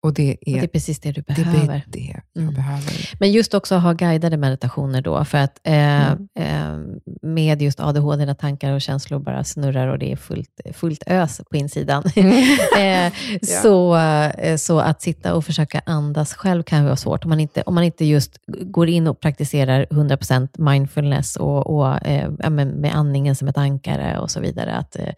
[0.00, 1.84] Och det är, och det är precis det du behöver.
[1.86, 2.54] Det är det mm.
[2.54, 3.16] behöver.
[3.20, 6.28] Men just också ha guidade meditationer då, för att eh, mm.
[6.34, 11.02] eh, med just ADHD, när tankar och känslor bara snurrar och det är fullt, fullt
[11.06, 12.02] ös på insidan.
[12.16, 12.32] Mm.
[13.08, 13.62] eh, ja.
[13.62, 17.62] så, eh, så att sitta och försöka andas själv kan vara svårt, om man inte,
[17.62, 23.36] om man inte just går in och praktiserar 100% mindfulness och, och eh, med andningen
[23.36, 24.72] som ett ankare och så vidare.
[24.72, 25.12] Att eh,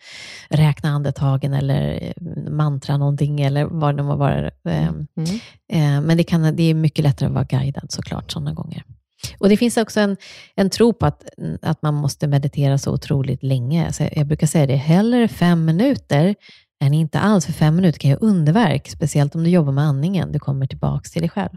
[0.48, 2.12] räkna andetagen eller
[2.50, 5.06] mantra någonting, eller vad det må vara Mm.
[5.72, 6.06] mm.
[6.06, 8.84] Men det, kan, det är mycket lättare att vara guidad såklart sådana gånger.
[9.38, 10.16] Och Det finns också en,
[10.56, 11.24] en tro på att,
[11.62, 13.92] att man måste meditera så otroligt länge.
[13.92, 16.34] Så jag brukar säga det, hellre fem minuter
[16.84, 20.32] än inte alls, för fem minuter kan göra underverk, speciellt om du jobbar med andningen.
[20.32, 21.50] Du kommer tillbaka till dig själv.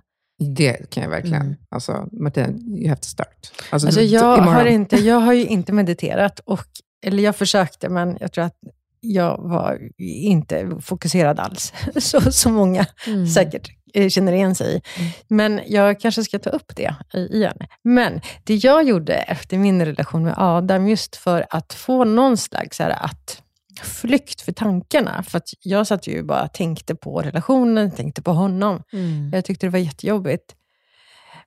[0.56, 1.42] Det kan jag verkligen.
[1.42, 1.56] Mm.
[1.70, 3.52] Alltså, Martina, you have to start.
[3.70, 6.66] Alltså, alltså jag, har inte, jag har ju inte mediterat, och,
[7.06, 8.56] eller jag försökte, men jag tror att
[9.04, 13.28] jag var inte fokuserad alls, så, så många mm.
[13.28, 14.82] säkert eh, känner igen sig i.
[15.00, 15.12] Mm.
[15.28, 17.58] Men jag kanske ska ta upp det igen.
[17.84, 22.80] Men det jag gjorde efter min relation med Adam, just för att få någon slags
[22.80, 23.44] här, att
[23.82, 25.24] flykt för tankarna.
[25.24, 28.84] För att jag satt ju bara tänkte på relationen, tänkte på honom.
[28.94, 29.32] Mm.
[29.34, 30.56] Jag tyckte det var jättejobbigt.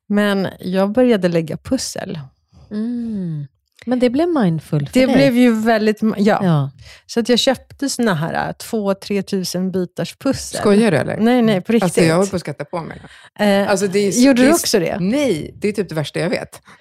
[0.07, 2.19] Men jag började lägga pussel.
[2.71, 3.47] Mm.
[3.87, 5.15] Men det blev mindful för Det dig.
[5.15, 6.41] blev ju väldigt, ja.
[6.43, 6.71] ja.
[7.07, 10.61] Så att jag köpte såna här 2-3 äh, tusen bitars pussel.
[10.61, 11.17] Skojar du eller?
[11.17, 11.85] Nej, nej, på riktigt.
[11.85, 13.03] Alltså, jag håller på att skratta på mig.
[13.39, 14.97] Eh, alltså, det är, gjorde det är, du också det?
[15.01, 16.61] Nej, det är typ det värsta jag vet.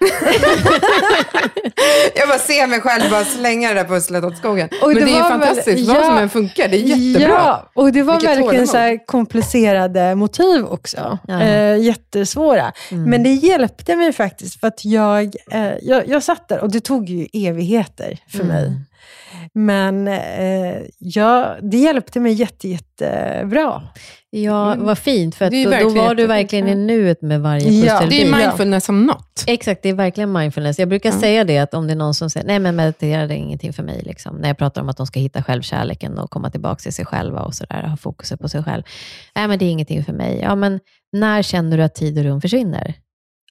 [2.14, 4.68] jag bara ser mig själv bara slänga det där pusslet åt skogen.
[4.82, 5.88] Och Men det, det är ju fantastiskt.
[5.88, 7.28] Väl, Vad som än funkar, det är jättebra.
[7.28, 11.18] Ja, och det var Vilket verkligen så här komplicerade motiv också.
[11.28, 11.42] Ja.
[11.42, 12.72] Eh, jättesvåra.
[12.90, 13.10] Mm.
[13.10, 16.80] Men det hjälpte mig faktiskt, för att jag, eh, jag, jag satt där och det
[16.80, 18.48] tog tog ju evigheter för Mm.
[18.56, 18.72] mig.
[19.52, 23.82] Men eh, ja, det hjälpte mig jätte, jättebra.
[24.30, 24.86] Ja, Mm.
[24.86, 28.10] vad fint, för då, då var du verkligen i nuet med varje Ja, pusselbit.
[28.10, 28.46] Det är Ja.
[28.46, 29.44] mindfulness som något.
[29.46, 30.78] Exakt, det är verkligen mindfulness.
[30.78, 31.20] Jag brukar Ja.
[31.20, 33.72] säga det, att om det är någon som säger, nej men meditera det är ingenting
[33.72, 34.02] för mig.
[34.04, 34.36] Liksom.
[34.36, 37.40] När jag pratar om att de ska hitta självkärleken och komma tillbaka till sig själva
[37.40, 38.82] och sådär, ha fokuset på sig själv.
[39.34, 40.38] Nej men det är ingenting för mig.
[40.42, 40.80] Ja men
[41.12, 42.94] när känner du att tid och rum försvinner?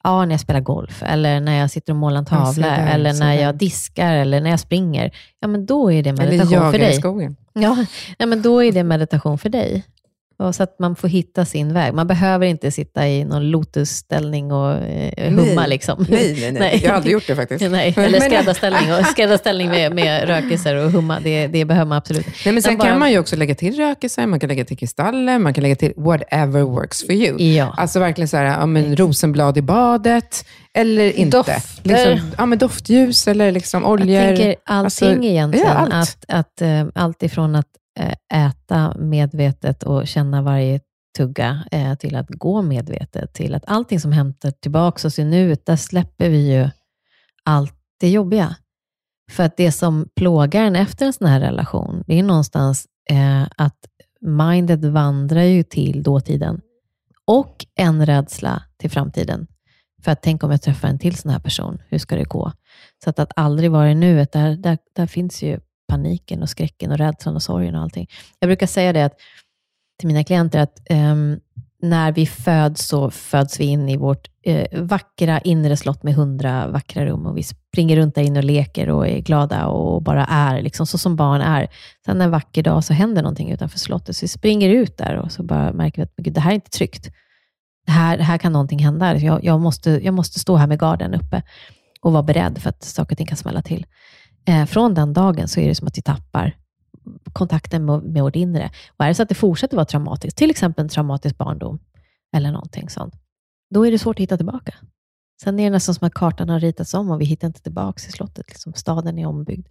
[0.06, 2.88] Ja, när jag spelar golf, eller när jag sitter och målar en Ja, tavla, där,
[2.94, 5.12] eller när jag diskar, eller när jag springer.
[5.40, 6.94] Ja, men då är det Eller meditation för jagar i dig.
[6.94, 7.36] skogen.
[7.54, 7.76] Ja,
[8.20, 9.84] nej, men då är det meditation för dig.
[10.38, 11.94] Och så att man får hitta sin väg.
[11.94, 15.62] Man behöver inte sitta i någon lotusställning och eh, humma.
[15.62, 15.70] Nej.
[15.70, 16.06] Liksom.
[16.10, 16.80] Nej, nej, nej.
[16.84, 17.62] Jag har aldrig gjort det faktiskt.
[17.72, 21.20] Nej, Men- eller skräddarställning, och, skräddarställning med, med rökelser och humma.
[21.24, 22.26] Det, det behöver man absolut.
[22.46, 24.66] Nej, men sen Jag bara- kan man ju också lägga till rökelser, man kan lägga
[24.66, 27.44] till kristaller, man kan lägga till whatever works for you.
[27.44, 27.74] Ja.
[27.78, 31.38] Alltså verkligen så här, ja, men rosenblad i badet, eller inte.
[31.38, 31.62] Dofter.
[31.84, 34.22] Liksom, ja, men doftljus eller liksom Jag oljor.
[34.22, 35.68] tänker allting Alltså, egentligen.
[35.68, 35.94] ja, allt.
[35.94, 37.66] Att, att, eh, allt ifrån att
[38.00, 40.80] Eh, äta medvetet och känna varje
[41.18, 45.66] tugga eh, till att gå medvetet, till att allting som hämtar tillbaka oss i nuet,
[45.66, 46.70] där släpper vi ju
[47.44, 48.56] allt det jobbiga.
[49.32, 53.44] För att det som plågar en efter en sån här relation, det är någonstans eh,
[53.58, 53.78] att
[54.22, 56.62] mindet vandrar ju till dåtiden
[57.26, 59.48] och en rädsla till framtiden.
[60.04, 62.52] För att tänk om jag träffar en till sån här person, hur ska det gå?
[63.04, 66.92] Så att, att aldrig vara i nuet, där, där, där finns ju paniken och skräcken
[66.92, 68.10] och rädslan och sorgen och allting.
[68.40, 69.14] Jag brukar säga det att,
[70.00, 71.40] till mina klienter, att um,
[71.82, 76.68] när vi föds så föds vi in i vårt eh, vackra inre slott med hundra
[76.68, 80.26] vackra rum och vi springer runt där inne och leker och är glada och bara
[80.26, 81.68] är, liksom, så som barn är.
[82.06, 85.32] Sen en vacker dag så händer någonting utanför slottet, så vi springer ut där och
[85.32, 87.10] så bara märker vi att Gud, det här är inte tryggt.
[87.86, 89.18] Det här, här kan någonting hända.
[89.18, 91.42] Jag, jag, måste, jag måste stå här med garden uppe
[92.02, 93.86] och vara beredd för att saker och ting kan smälla till.
[94.48, 96.58] Eh, från den dagen så är det som att vi tappar
[97.34, 98.72] kontakten med, med vårt inre.
[98.98, 101.80] Och är det så att det fortsätter vara traumatiskt, till exempel en traumatisk barndom,
[102.36, 103.14] eller någonting sånt,
[103.70, 104.74] då är det svårt att hitta tillbaka.
[105.44, 108.00] Sen är det nästan som att kartan har ritats om och vi hittar inte tillbaka
[108.00, 108.50] till slottet.
[108.50, 109.68] Liksom, staden är ombyggd.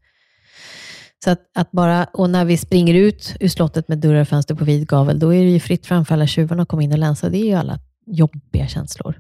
[1.25, 4.55] Så att, att bara, och när vi springer ut ur slottet med dörrar och fönster
[4.55, 6.93] på vid gavel, då är det ju fritt fram för alla tjuvarna att komma in
[6.93, 7.29] och länsa.
[7.29, 9.19] Det är ju alla jobbiga känslor.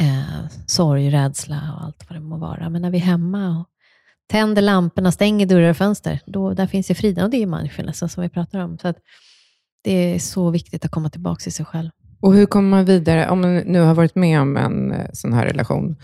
[0.00, 2.70] Eh, sorg, rädsla och allt vad det må vara.
[2.70, 3.66] Men när vi är hemma och
[4.26, 7.24] tänder lamporna, stänger dörrar och fönster, då, där finns ju friden.
[7.24, 8.78] Och det är mindfulnessen som vi pratar om.
[8.78, 8.96] Så att
[9.84, 11.90] det är så viktigt att komma tillbaka till sig själv.
[12.20, 15.32] Och hur kommer man vidare, om man nu har varit med om en eh, sån
[15.32, 15.96] här relation,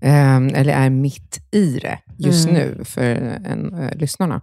[0.00, 2.60] eh, eller är mitt i det just Mm.
[2.60, 3.14] nu för
[3.44, 4.40] en, eh, lyssnarna.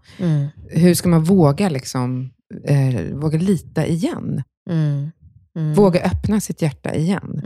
[0.70, 2.30] Hur ska man våga, liksom,
[2.68, 4.44] eh, våga lita igen?
[4.70, 5.12] Mm.
[5.58, 5.74] Mm.
[5.74, 7.42] Våga öppna sitt hjärta igen?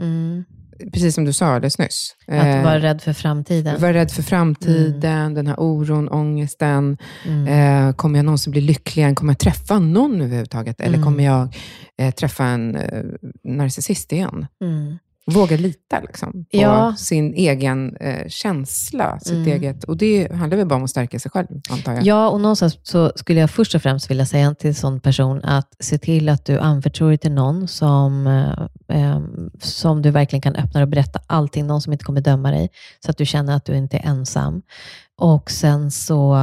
[0.80, 0.90] Mm.
[0.92, 2.14] Precis som du sa alldeles nyss.
[2.26, 3.80] Att Eh, vara rädd för framtiden.
[3.80, 6.98] Var rädd för framtiden, den här oron, ångesten.
[7.26, 7.88] Mm.
[7.88, 9.14] Eh, kommer jag någonsin bli lycklig igen?
[9.14, 10.80] Kommer jag träffa någon överhuvudtaget?
[10.80, 11.04] Eller Mm.
[11.04, 11.54] kommer jag
[11.98, 13.02] eh, träffa en eh,
[13.44, 14.46] narcissist igen?
[14.64, 14.98] Mm.
[15.26, 16.94] Våga lita liksom, på Ja.
[16.98, 19.20] sin egen eh, känsla.
[19.20, 19.46] Sitt Mm.
[19.48, 22.02] eget, och det handlar väl bara om att stärka sig själv, antar jag.
[22.06, 25.44] Ja, och någonstans så skulle jag först och främst vilja säga till en sån person
[25.44, 29.20] att se till att du anförtror dig till någon som, eh, eh,
[29.60, 32.68] som du verkligen kan öppna och berätta allting, någon som inte kommer döma dig,
[33.04, 34.62] så att du känner att du inte är ensam.
[35.18, 36.38] Och sen så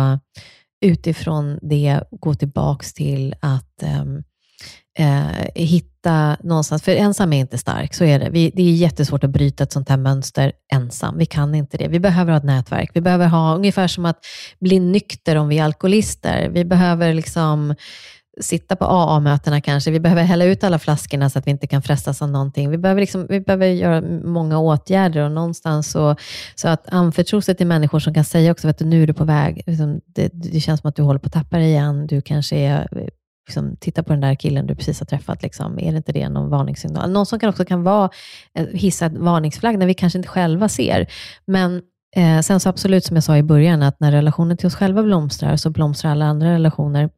[0.86, 4.24] utifrån det gå tillbaks till att ehm,
[5.00, 5.48] eh,
[6.00, 8.30] hitta någonstans, för ensam är inte stark, så är det.
[8.30, 11.18] Vi, det är jättesvårt att bryta ett sånt här mönster ensam.
[11.18, 11.88] Vi kan inte det.
[11.88, 12.92] Vi behöver ha ett nätverk.
[12.94, 14.18] Vi behöver ha, ungefär som att
[14.60, 16.50] bli nykter om vi är alkoholister.
[16.50, 17.76] Vi behöver liksom
[18.42, 19.92] sitta på AA-mötena kanske.
[19.92, 22.70] Vi behöver hälla ut alla flaskorna så att vi inte kan frestas av någonting.
[22.70, 26.16] Vi behöver, liksom, vi behöver göra många åtgärder och någonstans så,
[26.56, 29.14] så att anförtro sig till människor som kan säga också att du, nu är du
[29.14, 29.64] på väg.
[29.66, 32.08] Liksom, det, det känns som att du håller på att tappa dig igen.
[32.08, 33.10] Du kanske är
[33.50, 35.44] liksom, titta på den där killen du precis har träffat.
[35.44, 35.80] Liksom.
[35.80, 37.12] Är det inte det någon varningssignal?
[37.12, 38.10] Någon som kan också kan vara,
[38.56, 41.08] eh, hissa ett varningsflagg när vi kanske inte själva ser.
[41.48, 41.82] Men
[42.16, 45.04] eh, sen så absolut, som jag sa i början, att när relationen till oss själva
[45.04, 47.10] blomstrar, så blomstrar alla andra relationer.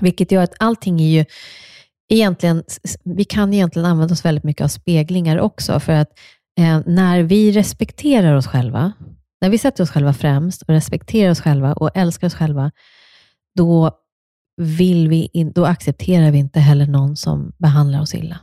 [0.00, 1.24] Vilket gör att allting är ju
[2.08, 2.62] egentligen,
[3.04, 6.08] vi kan egentligen använda oss väldigt mycket av speglingar också, för att
[6.60, 8.92] eh, när vi respekterar oss själva,
[9.40, 12.70] när vi sätter oss själva främst och respekterar oss själva och älskar oss själva,
[13.56, 13.90] då
[14.58, 18.38] vill vi in, då accepterar vi inte heller någon som behandlar oss illa.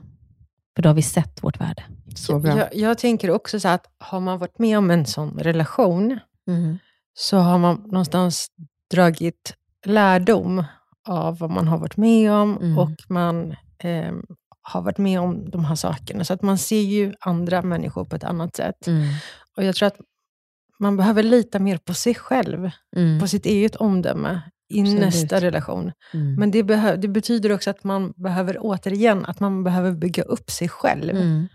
[0.76, 1.84] För då har vi sett vårt värde.
[2.16, 2.58] Så bra.
[2.58, 6.20] Jag, jag tänker också så att har man varit med om en sån relation,
[7.14, 8.48] så har man någonstans
[8.94, 9.54] dragit
[9.86, 10.64] lärdom
[11.08, 12.78] av vad man har varit med om Mm.
[12.78, 14.14] och man eh,
[14.62, 16.24] har varit med om de här sakerna.
[16.24, 18.88] Så att man ser ju andra människor på ett annat sätt.
[18.88, 19.08] Mm.
[19.58, 19.98] Och jag tror att
[20.80, 23.20] man behöver lita mer på sig själv, Mm.
[23.20, 25.02] på sitt eget omdöme i Absolut.
[25.02, 25.92] nästa relation.
[26.14, 26.36] Mm.
[26.36, 26.64] Men det,
[26.96, 31.16] det betyder också att man behöver, återigen, att man behöver bygga upp sig själv.
[31.16, 31.48] Mm.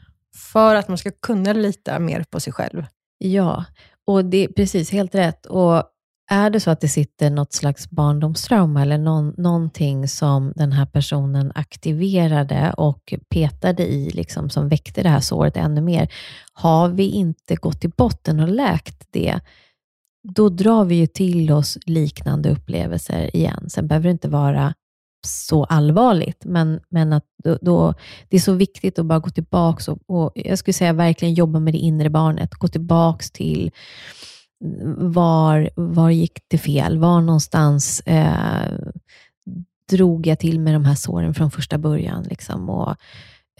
[0.52, 2.84] För att man ska kunna lita mer på sig själv.
[3.18, 3.64] Ja,
[4.06, 5.46] och det är precis helt rätt.
[5.46, 5.82] Och
[6.30, 10.86] är det så att det sitter något slags barndomstrauma eller någon, någonting som den här
[10.86, 16.12] personen aktiverade och petade i, liksom, som väckte det här såret ännu mer,
[16.52, 19.40] har vi inte gått till botten och läkt det,
[20.22, 23.70] då drar vi ju till oss liknande upplevelser igen.
[23.70, 24.74] Sen behöver det inte vara
[25.26, 27.94] så allvarligt, men, men att då, då,
[28.28, 31.58] det är så viktigt att bara gå tillbaka och, och jag skulle säga verkligen jobba
[31.58, 32.54] med det inre barnet.
[32.54, 33.70] Gå tillbaka till
[34.64, 36.98] eh, var, var gick det fel?
[36.98, 38.72] Var någonstans eh,
[39.90, 42.22] drog jag till med de här såren från första början?
[42.22, 42.96] Liksom, och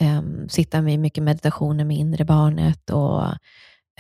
[0.01, 2.91] eh, Sitta med mycket meditationer med inre barnet.
[2.91, 3.25] och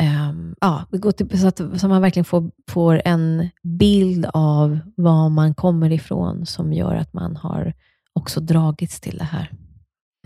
[0.00, 5.29] Um, ja, gå till, så, att, så man verkligen får, får en bild av var
[5.29, 7.72] man kommer ifrån, som gör att man har
[8.12, 9.50] också dragits till det här.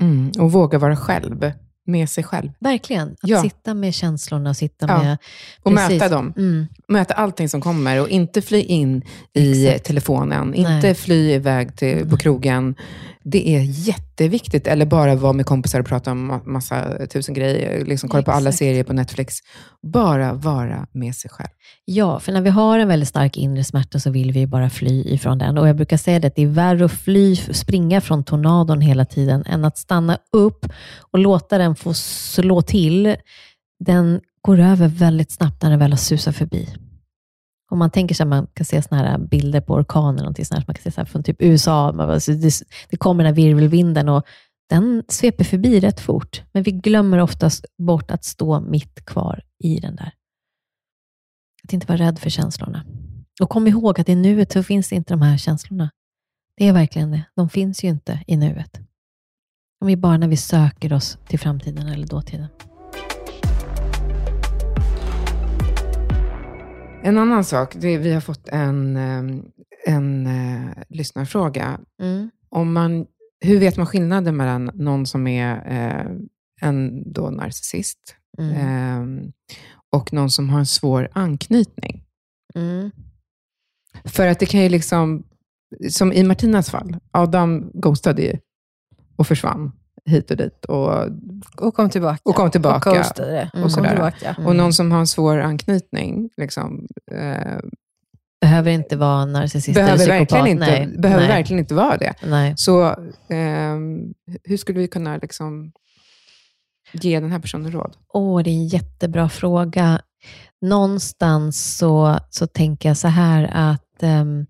[0.01, 0.33] Mm.
[0.39, 1.53] Och våga vara själv,
[1.87, 2.51] med sig själv.
[2.61, 3.09] Verkligen.
[3.09, 3.43] Att Ja.
[3.43, 5.03] sitta med känslorna, sitta Ja.
[5.03, 5.19] med...
[5.63, 6.01] Och Precis.
[6.01, 6.33] möta dem.
[6.37, 9.87] Mm, Möta allting som kommer och inte fly in i Exakt.
[9.87, 10.55] telefonen.
[10.55, 10.95] Inte Nej.
[10.95, 12.75] fly iväg till, på krogen.
[13.25, 14.67] Det är jätteviktigt.
[14.67, 17.85] Eller bara vara med kompisar och prata om ma- massa tusen grejer.
[17.85, 19.35] Liksom kolla på alla serier på Netflix.
[19.93, 21.49] Bara vara med sig själv.
[21.85, 25.03] Ja, för när vi har en väldigt stark inre smärta så vill vi bara fly
[25.05, 25.59] ifrån den.
[25.59, 29.05] Och jag brukar säga det att det är värre att fly, springa från tornadon hela
[29.05, 30.67] tiden, än att stanna upp
[31.11, 33.17] och låta den få slå till.
[33.85, 36.69] Den går över väldigt snabbt när den väl har susat förbi.
[37.75, 40.59] Om man tänker sig att man kan se såna här bilder på orkaner, någonting sånt
[40.59, 43.37] här, man kan se så här från typ USA, man det, det kommer den här
[43.37, 44.27] virvelvinden och
[44.69, 46.43] den sveper förbi rätt fort.
[46.53, 50.13] Men vi glömmer oftast bort att stå mitt kvar i den där.
[51.65, 52.85] Att inte vara rädd för känslorna.
[53.43, 55.91] Och kom ihåg att i nuet så finns inte de här känslorna.
[56.57, 57.23] Det är verkligen det.
[57.37, 58.81] De finns ju inte i nuet.
[59.81, 62.49] De är bara när vi söker oss till framtiden eller dåtiden.
[67.05, 69.45] En annan sak, är, vi har fått en, eh,
[69.87, 71.81] en eh, lyssnarfråga.
[72.01, 72.31] Mm.
[72.49, 73.07] Om man,
[73.41, 76.17] hur vet man skillnaden mellan någon som är eh,
[76.61, 78.55] en då narcissist Mm.
[78.55, 79.31] eh,
[79.93, 82.05] och någon som har en svår anknytning?
[82.55, 82.91] Mm.
[84.05, 85.25] För att det kan ju liksom,
[85.91, 88.39] som i Martinas fall, Adam ghostade ju
[89.17, 89.73] och försvann
[90.11, 90.65] hit och dit.
[90.65, 91.09] Och,
[91.57, 92.21] Och kom tillbaka.
[92.25, 92.91] Och kom tillbaka.
[92.91, 93.51] Och ghostade.
[93.55, 93.65] Mm.
[93.65, 94.35] Och kom tillbaka.
[94.39, 94.47] Mm.
[94.47, 97.59] och någon som har en svår anknytning, liksom, eh,
[98.41, 100.21] Behöver inte vara narcissist behöver, eller psykopat.
[100.21, 100.99] verkligen inte, Nej.
[100.99, 101.37] behöver Nej.
[101.37, 102.15] verkligen inte vara det.
[102.23, 102.55] Nej.
[102.57, 102.97] Så
[103.29, 104.15] ehm,
[104.45, 105.73] hur skulle vi kunna liksom,
[106.93, 107.97] ge den här personen råd?
[108.09, 110.01] Åh, det är en jättebra fråga.
[110.61, 114.47] Någonstans så, så tänker jag så här att ehm,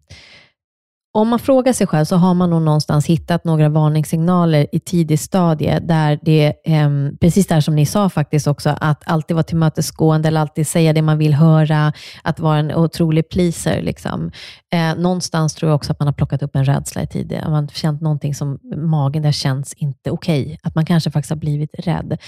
[1.17, 5.21] om man frågar sig själv så har man nog någonstans hittat några varningssignaler i tidig
[5.21, 10.29] stadie, där det, eh, precis där som ni sa faktiskt också, att alltid vara tillmötesgående
[10.29, 13.83] eller alltid säga det man vill höra, att vara en otrolig pleaser.
[13.83, 14.31] Liksom.
[14.73, 17.41] Eh, någonstans tror jag också att man har plockat upp en rädsla i tid.
[17.45, 20.59] Man har känt någonting som magen, där känns inte okej.
[20.63, 22.19] Att man kanske faktiskt har blivit rädd.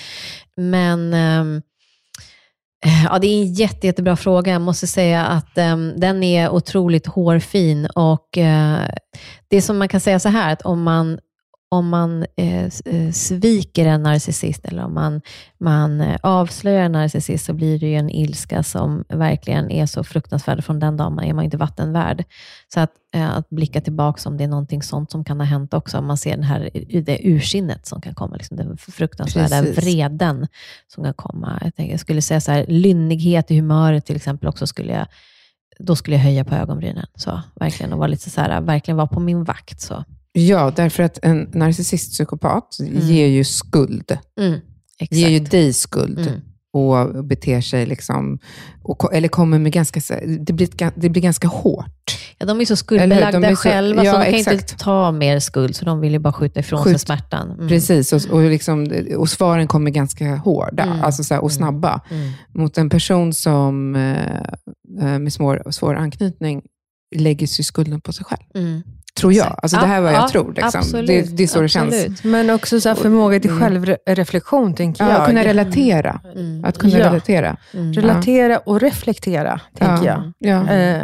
[0.56, 1.62] Men eh,
[2.84, 4.52] Ja, det är en jätte, jättebra fråga.
[4.52, 7.86] Jag måste säga att um, den är otroligt hårfin.
[7.86, 8.78] Och uh,
[9.48, 11.18] Det som man kan säga så här, att om man,
[11.68, 15.20] om man eh, eh, sviker en narcissist eller om man,
[15.58, 20.04] man eh, avslöjar en narcissist så blir det ju en ilska som verkligen är så
[20.04, 20.64] fruktansvärd.
[20.64, 22.24] Från den dagen är man inte vattenvärd.
[22.74, 25.74] Så att, eh, att blicka tillbaka om det är någonting sånt som kan ha hänt
[25.74, 25.98] också.
[25.98, 26.70] Om man ser den här,
[27.02, 29.84] det ursinnet som kan komma, liksom den fruktansvärda Precis.
[29.84, 30.46] vreden
[30.86, 31.58] som kan komma.
[31.64, 35.06] Jag, tänker, jag skulle säga så här, lynnighet i humöret till exempel också, skulle jag,
[35.78, 37.06] då skulle jag höja på ögonbrynen.
[37.14, 39.80] Så, verkligen, och vara lite så här, verkligen vara på min vakt.
[39.80, 40.04] Så.
[40.38, 44.18] Ja, därför att en narcissist-psykopat ger ju skuld.
[44.40, 44.60] Mm.
[45.10, 46.18] Ger ju dig skuld.
[46.18, 46.40] Mm.
[46.72, 48.38] och beter sig, liksom,
[48.82, 50.00] och, eller kommer med ganska,
[50.40, 50.68] det blir,
[51.00, 52.18] det blir ganska hårt.
[52.38, 53.40] Ja, de är så skuldbelagda?
[53.40, 54.60] De är så- själva, ja, så de kan exakt.
[54.72, 57.50] inte ta mer skuld, så de vill ju bara skjuta ifrån sig Skjut- smärtan.
[57.50, 57.68] Mm.
[57.68, 61.00] Precis, och, och, liksom, och svaren kommer ganska hårda Mm.
[61.00, 61.56] alltså så här, och Mm.
[61.56, 62.00] snabba.
[62.10, 62.32] Mm.
[62.54, 64.36] Mot en person som eh,
[65.00, 66.62] eh, med svår, svår anknytning
[67.16, 68.42] lägger sig skulden på sig själv.
[69.16, 69.58] Tror jag.
[69.62, 70.52] Alltså, det här är vad jag Ja, tror.
[70.56, 70.78] Liksom.
[70.80, 72.24] absolut, Det, det är så det känns.
[72.24, 73.62] Men också så förmåga till Mm.
[73.62, 75.20] självreflektion, tänker Ja, jag.
[75.20, 76.20] att kunna relatera.
[76.34, 76.64] Mm.
[76.64, 77.06] Att kunna Ja.
[77.06, 77.56] relatera.
[77.74, 77.92] Mm.
[77.92, 80.32] Relatera och reflektera, tänker jag.
[80.38, 80.64] Ja.
[80.68, 80.72] Ja.
[80.74, 81.00] Eh,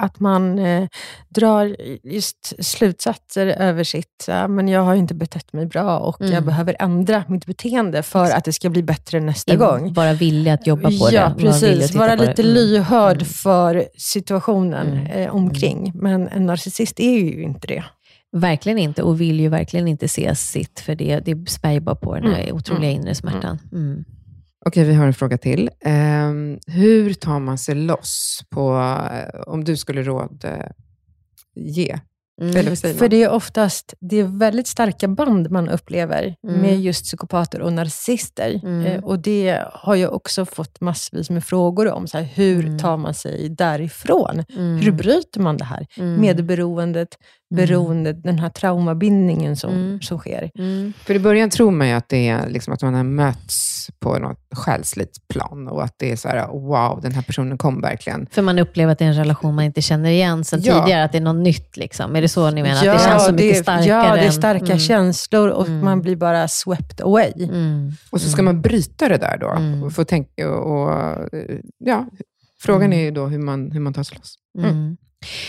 [0.00, 0.88] att man eh,
[1.28, 6.32] drar just slutsatser över sitt, ja, men jag har inte betett mig bra och Mm.
[6.32, 9.92] jag behöver ändra mitt beteende för att det ska bli bättre nästa In- gång.
[9.92, 11.14] Vara villig att jobba på det.
[11.14, 11.94] ja, vara villig att precis.
[11.94, 12.26] Vara det.
[12.26, 12.54] lite Mm.
[12.54, 13.24] lyhörd Mm.
[13.26, 15.06] för situationen Mm.
[15.06, 15.92] eh, omkring.
[15.94, 17.84] Men en narcissist är ju inte det.
[18.36, 21.94] Verkligen inte, och vill ju verkligen inte se sitt, för det, det spär ju bara
[21.96, 23.58] på den här Mm, otroliga mm, inre smärtan.
[24.64, 24.70] Mm.
[24.70, 25.70] Okej, vi har en fråga till.
[25.84, 28.76] Ehm, hur tar man sig loss på,
[29.12, 30.70] eh, om du skulle råd eh,
[31.56, 31.98] ge?
[32.40, 32.76] Mm.
[32.76, 36.60] För det är oftast det är väldigt starka band man upplever Mm.
[36.60, 38.60] med just psykopater och narcissister.
[38.64, 38.86] Mm.
[38.86, 42.06] Eh, och det har jag också fått massvis med frågor om.
[42.06, 42.78] Så här, hur Mm.
[42.78, 44.44] tar man sig därifrån?
[44.56, 44.76] Mm.
[44.76, 45.86] Hur bryter man det här?
[45.96, 46.20] Mm.
[46.20, 47.08] Medberoendet,
[47.54, 50.00] beroendet, den här traumabindningen som, Mm.
[50.02, 50.50] som sker.
[50.58, 50.92] Mm.
[50.98, 54.18] För i början tror man ju att det är liksom att man har mötts på
[54.18, 58.26] något själsligt plan och att det är så här, wow, den här personen kom verkligen.
[58.30, 60.80] För man upplever att det är en relation man inte känner igen sedan Ja.
[60.82, 61.76] tidigare, att det är något nytt.
[61.76, 62.16] Liksom.
[62.16, 62.76] Är det så ni menar?
[62.76, 63.86] att det känns så mycket starkare?
[63.88, 64.78] Ja, det är än- starka mm.
[64.78, 65.84] känslor och Mm.
[65.84, 67.32] man blir bara swept away.
[67.38, 67.92] Mm.
[68.10, 69.50] Och så ska man bryta det där då.
[69.50, 69.82] Mm.
[69.82, 71.18] Och få tänka och, och
[71.78, 72.06] ja,
[72.60, 72.98] frågan Mm.
[72.98, 74.34] är ju då hur man, hur man tar sig loss.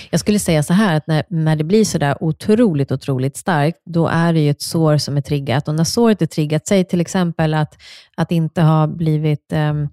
[0.09, 3.78] Jag skulle säga så här, att när, när det blir så där otroligt, otroligt starkt,
[3.86, 5.67] då är det ju ett sår som är triggat.
[5.67, 7.78] Och när såret är triggat, säg till exempel att,
[8.17, 9.89] att inte ha blivit um,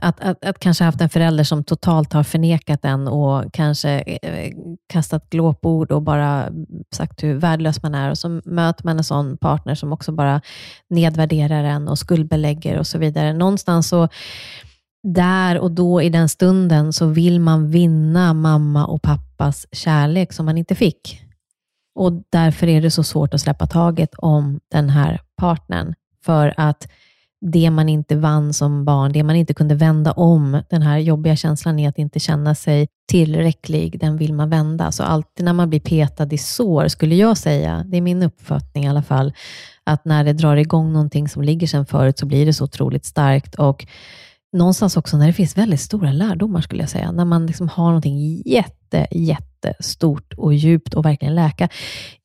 [0.00, 3.90] att, att, att kanske haft en förälder som totalt har förnekat en och kanske
[4.22, 4.52] eh,
[4.88, 6.48] kastat glåpord och bara
[6.90, 8.10] sagt hur värdelös man är.
[8.10, 10.40] Och så möter man en sån partner som också bara
[10.90, 13.32] nedvärderar en och skuldbelägger och så vidare.
[13.32, 14.08] Någonstans så
[15.14, 20.46] där och då i den stunden så vill man vinna mamma och pappas kärlek som
[20.46, 21.22] man inte fick.
[21.94, 25.94] Och därför är det så svårt att släppa taget om den här partnern.
[26.24, 26.88] För att
[27.40, 31.36] det man inte vann som barn, det man inte kunde vända om, den här jobbiga
[31.36, 34.92] känslan i att inte känna sig tillräcklig, den vill man vända.
[34.92, 38.84] Så alltid när man blir petad i sår, skulle jag säga, det är min uppfattning
[38.84, 39.32] i alla fall,
[39.84, 43.04] att när det drar igång någonting som ligger sedan förut, så blir det så otroligt
[43.04, 43.54] starkt.
[43.54, 43.86] Och
[44.56, 47.12] någonstans också när det finns väldigt stora lärdomar, skulle jag säga.
[47.12, 51.68] När man liksom har någonting jätte, jättestort och djupt och verkligen läka.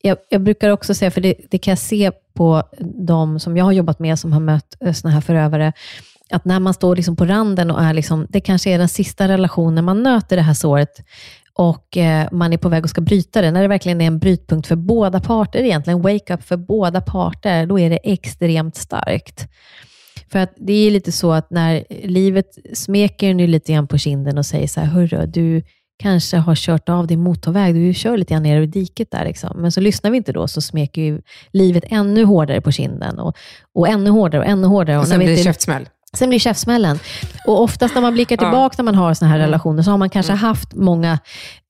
[0.02, 2.62] Jag, jag brukar också säga, för det, det kan jag se på
[3.06, 5.72] de som jag har jobbat med, som har mött eh, sådana här förövare,
[6.30, 9.28] att när man står liksom på randen och är liksom, det kanske är den sista
[9.28, 11.04] relationen man nöter det här såret,
[11.54, 14.18] och eh, man är på väg att ska bryta det, när det verkligen är en
[14.18, 19.48] brytpunkt för båda parter, egentligen wake up för båda parter, då är det extremt starkt.
[20.32, 24.38] För att det är lite så att när livet smeker en lite grann på kinden
[24.38, 25.62] och säger så här, hörru, du
[26.02, 29.24] kanske har kört av din motorväg, du kör lite grann ner i diket där.
[29.24, 29.60] Liksom.
[29.60, 31.20] Men så lyssnar vi inte då, så smeker ju
[31.52, 33.36] livet ännu hårdare på kinden och,
[33.74, 34.96] och ännu hårdare och ännu hårdare.
[34.96, 35.88] Och Och sen blir det inte- käftsmäll.
[36.16, 36.98] Sen blir käftsmällen.
[37.46, 39.46] Och oftast när man blickar tillbaka när man har såna här Mm.
[39.46, 41.18] relationer, så har man kanske haft många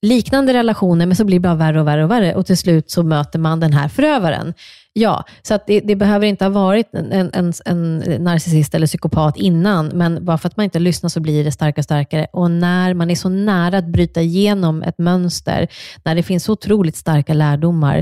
[0.02, 2.34] liknande relationer, men så blir det bara värre och värre och värre.
[2.34, 4.54] Och till slut så möter man den här förövaren.
[4.92, 9.86] Ja, så det, det behöver inte ha varit en, en, en, narcissist eller psykopat innan,
[9.86, 12.26] men bara för att man inte lyssnar så blir det starkare och starkare.
[12.32, 15.68] Och när man är så nära att bryta igenom ett mönster,
[16.04, 17.96] när det finns så otroligt starka lärdomar,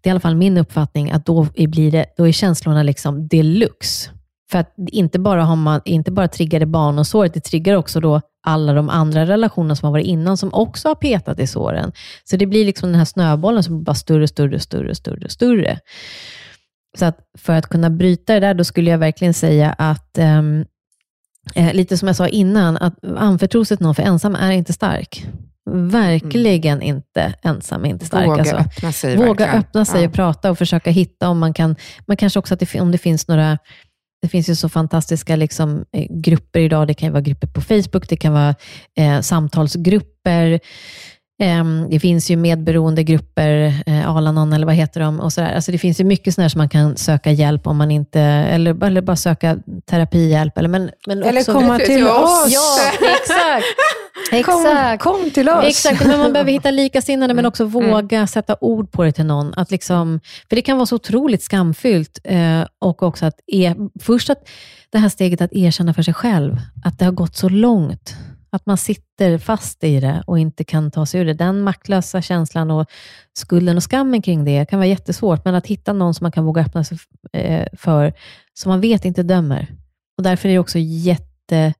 [0.00, 3.28] det är i alla fall min uppfattning, att då blir det, då är känslorna liksom
[3.28, 4.10] deluxe.
[4.50, 8.20] För att inte bara, har man, inte bara triggar det barnårsåret, det triggar också då
[8.46, 11.92] alla de andra relationer som har varit innan, som också har petat i såren.
[12.24, 15.78] Så det blir liksom den här snöbollen som blir bara större, större, större, större, större.
[16.98, 20.64] Så att för att kunna bryta det där, då skulle jag verkligen säga att, ehm,
[21.54, 24.72] eh, lite som jag sa innan, att anförtro sig till någon, för ensam är inte
[24.72, 25.26] stark.
[25.70, 28.26] Verkligen inte ensam inte stark.
[28.26, 28.56] Våga alltså.
[28.56, 29.16] öppna sig.
[29.16, 29.54] Våga verkligen.
[29.54, 30.08] öppna sig Ja.
[30.08, 31.76] och prata och försöka hitta om man kan,
[32.06, 33.58] man kanske också att det, om det finns några,
[34.24, 36.88] det finns ju så fantastiska liksom, eh, grupper idag.
[36.88, 38.54] Det kan ju vara grupper på Facebook, det kan vara
[38.96, 40.60] eh, samtalsgrupper.
[41.42, 45.20] Ehm, det finns ju medberoende grupper, eh, Alanon eller vad heter de?
[45.20, 45.54] Och så där.
[45.54, 48.84] Alltså det finns ju mycket sådär som man kan söka hjälp om man inte, eller,
[48.84, 49.58] eller bara söka
[49.90, 50.58] terapihjälp.
[50.58, 52.46] Eller, men, men Eller också, komma till till oss.
[52.46, 52.52] oss.
[52.52, 53.66] Ja, exakt.
[54.46, 55.02] Kom, exakt.
[55.02, 55.64] kom till oss.
[55.64, 57.48] Exakt, men man behöver hitta likasinnade, men Mm.
[57.48, 59.54] också våga sätta ord på det till någon.
[59.54, 62.18] Att liksom, för det kan vara så otroligt skamfyllt.
[62.24, 64.48] Eh, och också att er, först att
[64.90, 68.14] det här steget att erkänna för sig själv, att det har gått så långt.
[68.54, 71.34] Att man sitter fast i det och inte kan ta sig ur det.
[71.34, 72.86] Den maktlösa känslan och
[73.32, 76.44] skulden och skammen kring det kan vara jättesvårt, men att hitta någon som man kan
[76.44, 76.98] våga öppna sig
[77.32, 78.12] eh, för,
[78.54, 79.68] som man vet inte dömer.
[80.16, 81.74] Och Därför är det också jätte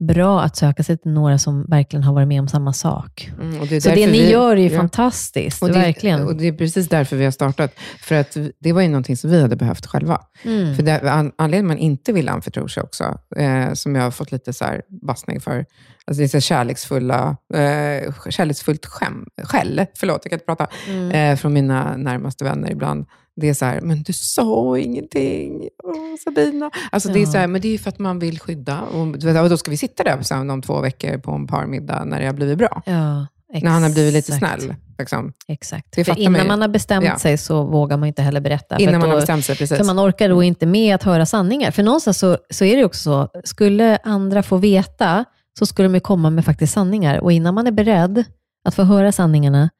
[0.00, 3.30] bra att söka sig till några som verkligen har varit med om samma sak.
[3.40, 4.76] Mm, det Så det ni vi- gör är ju ja.
[4.78, 6.26] fantastiskt, Och det, verkligen.
[6.26, 7.74] och det är precis därför vi har startat.
[8.00, 10.20] För att det var ju någonting som vi hade behövt själva.
[10.44, 10.76] Mm.
[10.76, 14.32] För det, an, anledningen man inte vill anförtro sig också, eh, som jag har fått
[14.32, 15.58] lite så här bassning för,
[16.04, 21.10] alltså det är så kärleksfulla, eh, kärleksfullt skäm, skäll, förlåt, jag kan inte prata, Mm.
[21.10, 23.06] eh, från mina närmaste vänner ibland.
[23.40, 26.70] Det är så här, men du sa ingenting, Åh, Sabina.
[26.92, 27.26] Alltså det är Ja.
[27.32, 28.80] så här, men det är ju för att man vill skydda.
[28.82, 29.00] Och,
[29.42, 32.26] och då ska vi sitta där sen om två veckor på en parmiddag när det
[32.26, 32.82] har blivit bra.
[32.86, 33.26] Ja,
[33.62, 34.74] När han har blivit lite snäll.
[34.98, 35.32] Liksom.
[35.48, 35.86] Exakt.
[35.96, 37.18] Det För innan man man har bestämt Ja.
[37.18, 38.78] sig så vågar man inte heller berätta.
[38.78, 39.78] Innan man då, har bestämt sig, precis.
[39.78, 41.70] För man orkar då inte med att höra sanningar.
[41.70, 45.24] För någonstans så, så är det också så, skulle andra få veta,
[45.58, 47.18] så skulle de komma med faktiskt sanningar.
[47.20, 48.24] Och innan man är beredd
[48.68, 49.70] att få höra sanningarna,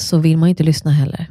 [0.00, 1.26] så vill man inte lyssna heller.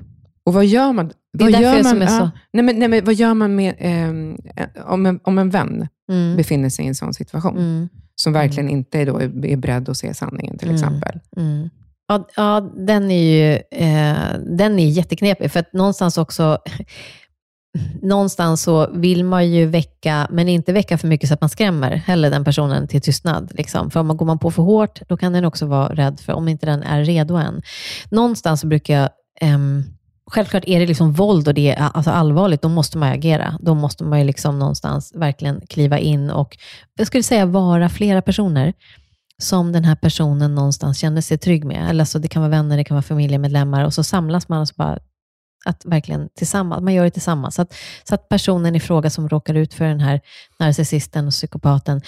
[0.45, 1.11] Och vad gör man?
[1.37, 4.37] Det är vad gör man, är nej, men, nej, men vad gör man med, ehm,
[4.85, 6.37] om, en, om en vän Mm.
[6.37, 7.89] befinner sig i en sån situation, Mm.
[8.15, 10.75] som verkligen inte är, då, är, beredd att se sanningen till Mm.
[10.75, 11.19] exempel?
[11.37, 11.69] Mm.
[12.07, 14.17] Ja, ja, den är ju eh,
[14.57, 16.57] den är jätteknepig, för att någonstans också
[18.01, 21.91] Någonstans så vill man ju väcka, men inte väcka för mycket så att man skrämmer
[21.91, 23.51] heller den personen till tystnad.
[23.55, 23.91] Liksom.
[23.91, 26.33] För om man går man på för hårt, då kan den också vara rädd för,
[26.33, 27.61] om inte den är redo än.
[28.09, 29.09] Någonstans så brukar jag,
[29.41, 29.83] ehm,
[30.31, 33.57] självklart är det liksom våld och det är alltså allvarligt, då måste man agera.
[33.59, 36.57] Då måste man ju liksom någonstans verkligen kliva in och,
[36.97, 38.73] jag skulle säga vara flera personer
[39.37, 41.89] som den här personen någonstans känner sig trygg med.
[41.89, 44.67] Eller alltså det kan vara vänner, det kan vara familjemedlemmar och så samlas man och
[44.67, 44.99] så bara
[45.65, 47.55] att verkligen tillsammans, man gör det tillsammans.
[47.55, 47.73] Så att,
[48.03, 50.21] så att personen i fråga som råkar ut för den här
[50.59, 52.01] narcissisten och psykopaten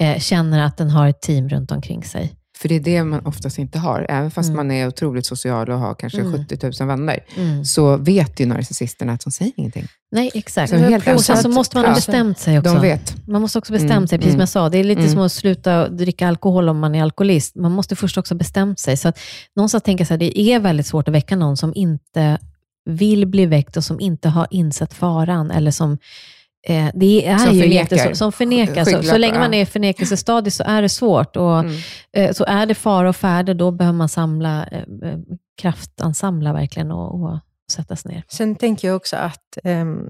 [0.00, 2.39] eh, känner att den har ett team runt omkring sig.
[2.60, 4.06] För det är det man oftast inte har.
[4.08, 4.56] Även fast Mm.
[4.56, 6.32] man är otroligt social och har kanske Mm.
[6.46, 7.64] 70 000 vänner, Mm.
[7.64, 9.86] så vet ju narcissisterna att de säger ingenting.
[10.12, 10.70] Nej, exakt.
[10.70, 11.94] Så helt och sen så måste man ha Ja.
[11.94, 12.72] bestämt sig också.
[12.74, 13.26] De vet.
[13.28, 14.68] Man måste också bestämt Mm, sig, precis som jag sa.
[14.68, 15.12] Det är lite mm.
[15.12, 17.54] som att sluta dricka alkohol om man är alkoholist.
[17.56, 18.96] Man måste först också bestämt sig.
[18.96, 19.18] Så att
[19.56, 22.38] någonstans tänker jag så här, det är väldigt svårt att väcka någon som inte
[22.84, 25.98] vill bli väckt och som inte har insett faran, eller som
[26.94, 27.80] det är Som ju förnekar.
[27.82, 28.16] jättesvårt.
[28.16, 28.84] Som förnekar.
[28.84, 31.36] Så, så länge man är i förnekelsestadiet så är det svårt.
[31.36, 31.72] Och, Mm.
[32.12, 35.18] eh, så är det fara och färde, då behöver man samla, eh, eh,
[35.62, 37.38] kraftansamla verkligen och, och
[37.72, 38.22] sättas ner.
[38.28, 40.08] Sen tänker jag också att ehm,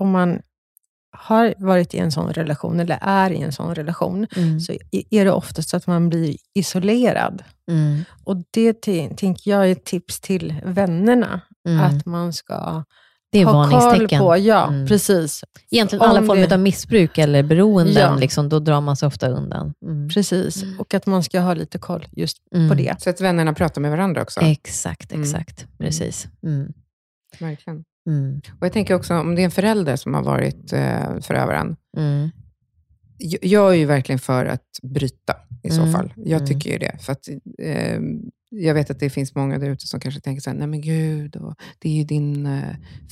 [0.00, 0.40] om man
[1.16, 4.60] har varit i en sån relation, eller är i en sån relation, Mm.
[4.60, 4.72] så
[5.10, 7.42] är det oftast så att man blir isolerad.
[7.70, 8.04] Mm.
[8.24, 8.72] Och det
[9.16, 11.80] tänker jag är ett tips till vännerna, Mm.
[11.84, 12.84] att man ska
[13.38, 14.36] det är ha koll på.
[14.36, 14.86] Ja, Mm.
[14.86, 15.44] precis.
[15.70, 18.16] Egentligen Om alla det- former av missbruk eller beroenden, Ja.
[18.16, 19.74] liksom, då drar man sig ofta undan.
[19.84, 20.08] Mm.
[20.08, 20.80] Precis, Mm.
[20.80, 22.68] och att man ska ha lite koll just Mm.
[22.68, 22.94] på det.
[23.02, 24.40] Så att vännerna pratar med varandra också.
[24.40, 25.22] Exakt, Mm.
[25.22, 25.66] exakt.
[25.78, 26.26] Precis.
[26.46, 26.72] Mm.
[27.40, 27.84] Verkligen.
[28.08, 28.40] Mm.
[28.60, 32.30] Och jag tänker också, om det är en förälder som har varit eh, förövaren, Mm.
[33.18, 35.92] Jag- Jag är ju verkligen för att bryta i så Mm.
[35.92, 36.12] fall.
[36.16, 36.46] Jag Mm.
[36.46, 36.96] tycker ju det.
[37.00, 37.28] För att,
[37.62, 38.00] eh,
[38.60, 40.80] jag vet att det finns många där ute som kanske tänker så här, nej men
[40.80, 42.62] gud, och det är ju din eh,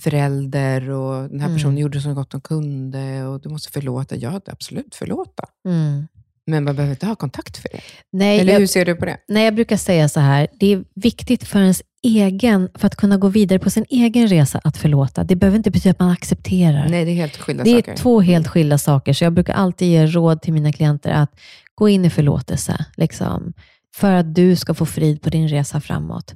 [0.02, 1.56] förälder och den här Mm.
[1.58, 4.16] personen gjorde så gott de kunde och du måste förlåta.
[4.16, 5.44] Ja, det- absolut förlåta.
[5.68, 6.06] Mm.
[6.46, 7.80] Men man behöver inte ha kontakt för det.
[8.12, 9.16] Nej, Eller jag, hur ser du på det?
[9.28, 13.16] nej, jag brukar säga så här, det är viktigt för ens egen, för att kunna
[13.16, 15.24] gå vidare på sin egen resa, att förlåta.
[15.24, 16.88] Det behöver inte betyda att man accepterar.
[16.88, 17.96] Nej, det är helt skilda det är saker.
[17.96, 21.30] två helt skilda saker, så jag brukar alltid ge råd till mina klienter att
[21.74, 23.52] gå in i förlåtelse, liksom,
[23.94, 26.34] för att du ska få frid på din resa framåt.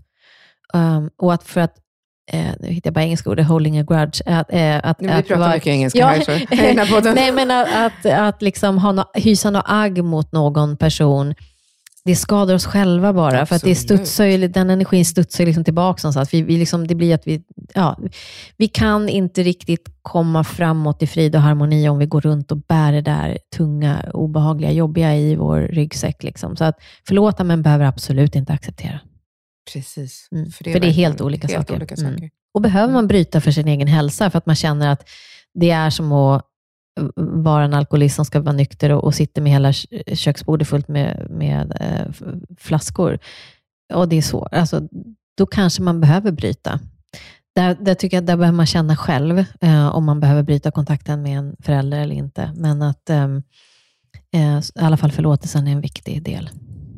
[0.74, 1.74] Um, och att för att,
[2.32, 5.36] eh, nu hittar jag bara engelska ordet, holding a grudge, att, eh, att, vi pratar
[5.36, 6.06] vara- mycket engelska Ja.
[6.06, 6.20] här
[7.00, 7.10] så.
[7.14, 11.34] Nej, men att, att, att liksom ha no, hysa något agg mot någon person,
[12.06, 13.46] det skadar oss själva bara.
[13.46, 13.78] För att det Absolut.
[13.78, 16.34] studsar ju, den energin studsar liksom tillbaka någonstans.
[16.34, 17.42] Vi, vi liksom, det blir att vi,
[17.74, 17.98] ja,
[18.56, 22.56] vi kan inte riktigt komma framåt i frid och harmoni om vi går runt och
[22.58, 26.22] bär det där tunga, obehagliga, jobbiga i vår ryggsäck.
[26.22, 26.56] Liksom.
[26.56, 29.00] Så att förlåta, men behöver absolut inte acceptera.
[29.72, 30.28] Precis.
[30.32, 30.50] Mm.
[30.50, 31.76] För det är verkligen helt olika helt saker.
[31.76, 32.12] Olika Mm.
[32.12, 32.30] saker.
[32.54, 35.08] Och behöver man bryta för sin egen hälsa, för att man känner att
[35.54, 36.46] det är som att
[37.16, 40.88] vara en alkoholist som ska vara nykter och, och sitter med hela kö- köksbordet fullt
[40.88, 42.12] med, med eh,
[42.58, 43.18] flaskor,
[43.94, 44.88] och det är svårt, alltså,
[45.38, 46.80] då kanske man behöver bryta.
[47.54, 51.22] Där, där tycker jag där behöver man känna själv, eh, om man behöver bryta kontakten
[51.22, 52.52] med en förälder eller inte.
[52.56, 53.42] Men att ehm,
[54.34, 56.50] eh, i alla fall förlåtelsen är en viktig del.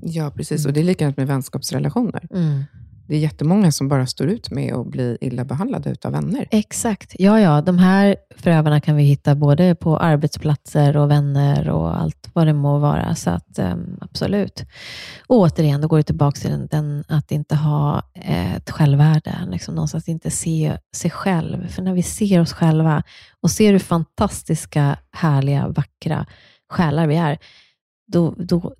[0.02, 0.66] Ja, precis.
[0.66, 2.26] Och det är likadant med vänskapsrelationer.
[2.30, 2.64] Mm.
[3.08, 6.48] Det är jättemånga som bara står ut med att bli illa behandlade utav vänner.
[6.50, 7.16] Exakt.
[7.18, 7.62] Ja, ja.
[7.62, 12.52] De här förövarna kan vi hitta både på arbetsplatser och vänner och allt vad det
[12.52, 13.14] må vara.
[13.14, 14.64] Så att, ehm, absolut.
[15.26, 19.38] Och återigen, då går det tillbaka till den, att inte ha eh, ett självvärde.
[19.50, 21.68] Liksom någonstans inte se sig själv.
[21.68, 23.02] För när vi ser oss själva
[23.42, 26.26] och ser hur fantastiska, härliga, vackra
[26.70, 27.38] själar vi är,
[28.12, 28.74] då, då,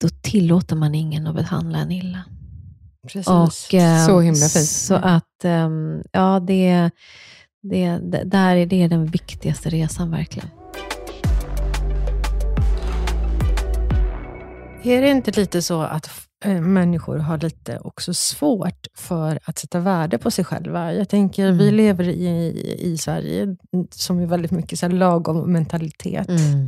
[0.00, 2.24] då tillåter man ingen att behandla en illa.
[3.06, 3.26] Precis.
[3.28, 4.68] Och, eh, Så himla fint.
[4.68, 6.90] Så att, ehm, ja, det,
[7.62, 10.48] det, det, där är det den viktigaste resan verkligen.
[14.84, 16.10] Är det inte lite så att
[16.44, 20.92] eh, människor har lite också svårt för att sätta värde på sig själva?
[20.92, 21.58] Jag tänker, Mm.
[21.58, 23.56] vi lever i, i Sverige mm,
[23.90, 26.28] som är väldigt mycket så här lagom mentalitet.
[26.28, 26.66] Mm.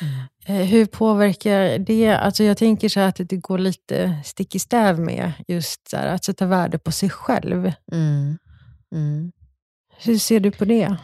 [0.00, 2.08] Eh, Hur påverkar det?
[2.08, 5.96] Alltså jag tänker så här att det går lite stick i stäv med just så
[5.96, 7.72] att sätta värde på sig själv.
[7.92, 8.38] Mm.
[8.94, 9.32] Mm.
[10.04, 10.96] Hur ser du på det?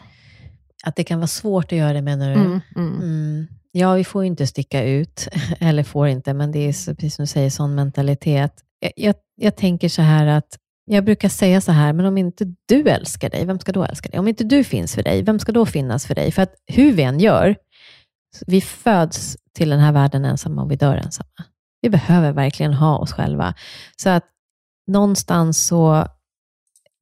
[0.83, 2.41] Att det kan vara svårt att göra det menar du?
[2.41, 3.01] Mm, mm.
[3.01, 3.47] Mm.
[3.71, 5.27] Ja, vi får ju inte sticka ut,
[5.59, 8.53] eller får inte, men det är precis som du säger, sån mentalitet.
[8.79, 12.45] Jag, jag, jag tänker så här att, jag brukar säga så här, men om inte
[12.65, 14.19] du älskar dig, vem ska då älska dig?
[14.19, 16.31] Om inte du finns för dig, vem ska då finnas för dig?
[16.31, 17.55] För att hur vi än gör,
[18.47, 21.29] vi föds till den här världen ensamma och vi dör ensamma.
[21.81, 23.53] Vi behöver verkligen ha oss själva.
[23.97, 24.23] Så att
[24.87, 26.07] någonstans så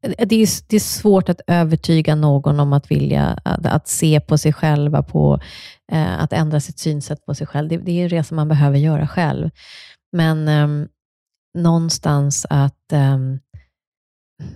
[0.01, 4.37] det är, det är svårt att övertyga någon om att vilja att, att se på
[4.37, 5.39] sig själva, på
[5.91, 7.69] eh, att ändra sitt synsätt på sig själv.
[7.69, 9.49] Det, det är en resa man behöver göra själv.
[10.11, 10.87] Men eh,
[11.57, 13.17] någonstans att, eh,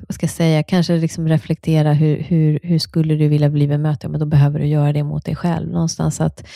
[0.07, 4.03] vad ska jag säga, kanske liksom reflektera hur, hur, hur skulle du vilja bli bemött?
[4.03, 5.69] Ja, men då behöver du göra det mot dig själv.
[5.69, 6.47] Någonstans att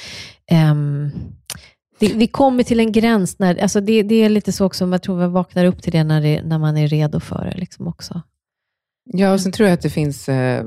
[0.51, 1.11] ehm, um,
[1.99, 5.01] det, vi kommer till en gräns, när, alltså det, det är lite så också, jag
[5.01, 7.57] tror man vaknar upp till det när, det, när man är redo för det.
[7.57, 8.21] Liksom också.
[9.13, 10.65] Ja, och sen tror jag att det finns eh,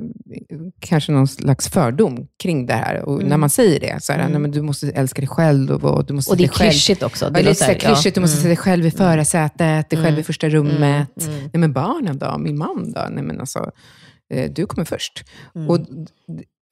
[0.80, 3.03] kanske någon slags fördom kring det här.
[3.03, 4.32] Och när man säger det, så här, Mm.
[4.32, 7.24] nej, men du måste älska dig själv och, du måste Och det är klyschigt också.
[7.24, 7.95] Ja, det är lite så här låter- ja.
[7.95, 10.24] klyschigt, du måste sätta dig själv i förarsätet, dig själv i Mm.
[10.24, 11.22] första rummet.
[11.22, 11.40] Mm, mm.
[11.53, 12.38] Nej, men barnen då?
[12.38, 13.07] Min man då?
[13.11, 13.70] Nej, men alltså,
[14.34, 15.24] eh, du kommer först.
[15.55, 15.70] Mm.
[15.70, 15.78] Och,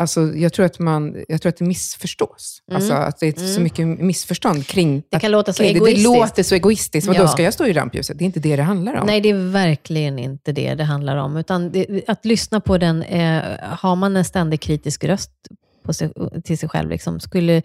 [0.00, 2.62] alltså, jag, tror att man, jag tror att det missförstås.
[2.68, 2.76] Mm.
[2.76, 3.62] Alltså, att det är så Mm.
[3.62, 5.68] mycket missförstånd kring Det kan låta så det.
[5.68, 6.04] Det egoistiskt.
[6.04, 7.08] låter så egoistiskt.
[7.08, 7.28] Vadå, Ja.
[7.28, 8.18] ska jag stå i rampljuset?
[8.18, 9.06] Det är inte det det handlar om.
[9.06, 11.36] Nej, det är verkligen inte det det handlar om.
[11.36, 15.30] Utan det, att lyssna på den, eh, har man en ständig kritisk röst
[15.84, 16.12] på sig,
[16.44, 17.62] till sig själv, liksom, skulle,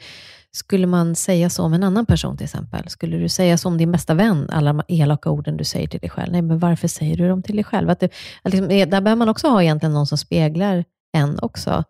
[0.51, 2.89] skulle man säga så om en annan person till exempel?
[2.89, 6.09] Skulle du säga så om din bästa vän, alla elaka orden du säger till dig
[6.09, 6.31] själv?
[6.31, 7.89] Nej, men varför säger du dem till dig själv?
[7.89, 8.09] Att det,
[8.43, 10.83] att liksom, eh, där behöver man också ha egentligen någon som speglar
[11.17, 11.83] en också.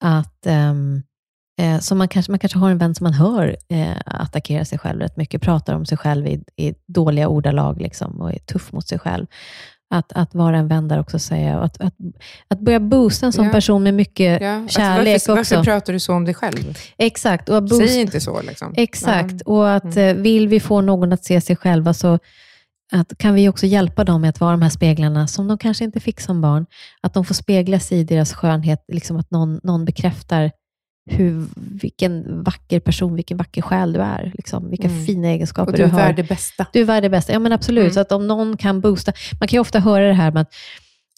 [0.00, 1.02] Att, ehm,
[1.60, 4.78] eh, så man kanske, man kanske har en vän som man hör eh, attackera sig
[4.78, 8.72] själv rätt mycket, pratar om sig själv i, i dåliga ordalag liksom, och är tuff
[8.72, 9.26] mot sig själv.
[9.94, 11.94] Att, att vara en vän där också, säga, att, att,
[12.48, 13.52] att börja boosta en sån Ja.
[13.52, 15.56] person med mycket Ja, alltså, kärlek varför, också.
[15.56, 16.78] varför pratar du så om dig själv?
[16.98, 17.48] Exakt.
[17.48, 18.42] Och boost, Säg inte så.
[18.42, 18.74] Liksom.
[18.76, 19.34] Exakt.
[19.46, 19.52] Ja.
[19.52, 22.18] Och att eh, vill vi få någon att se sig själva, så
[22.90, 25.84] att, kan vi också hjälpa dem med att vara de här speglarna, som de kanske
[25.84, 26.66] inte fick som barn.
[27.00, 30.50] Att de får spegla sig i deras skönhet, liksom att någon, någon bekräftar
[31.10, 31.46] hur,
[31.82, 34.32] vilken vacker person, vilken vacker själ du är.
[34.34, 35.04] Liksom, vilka Mm.
[35.06, 35.98] fina egenskaper Och du är har.
[36.00, 36.66] värd det bästa.
[36.72, 37.32] Du är värd det bästa.
[37.32, 37.82] Ja, men absolut.
[37.82, 37.92] Mm.
[37.94, 39.12] Så att om någon kan boosta.
[39.40, 40.54] Man kan ju ofta höra det här med att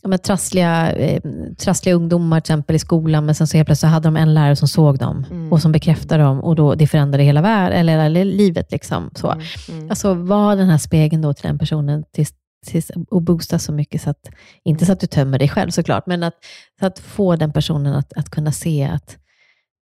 [0.02, 1.20] ja, men trassliga, eh,
[1.58, 4.56] trassliga ungdomar till exempel i skolan, men sen så helt plötsligt hade de en lärare
[4.56, 5.52] som såg dem Mm.
[5.52, 8.72] och som bekräftade dem och då, det förändrade hela världen, eller, eller livet.
[8.72, 9.30] Liksom, så.
[9.30, 9.90] Mm, mm.
[9.90, 12.32] Alltså var den här spegeln då till den personen tills,
[12.66, 14.30] tills, och boosta så mycket, så att,
[14.64, 16.34] inte så att du tömmer dig själv såklart, men att,
[16.80, 19.16] så att få den personen att, att kunna se att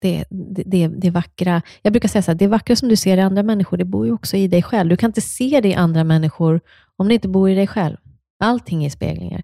[0.01, 3.17] det, det, det, det vackra, jag brukar säga så här, det vackra som du ser
[3.17, 4.89] i andra människor, det bor ju också i dig själv.
[4.89, 6.59] Du kan inte se det i andra människor
[6.97, 7.97] om det inte bor i dig själv.
[8.43, 9.41] Allting är speglingar.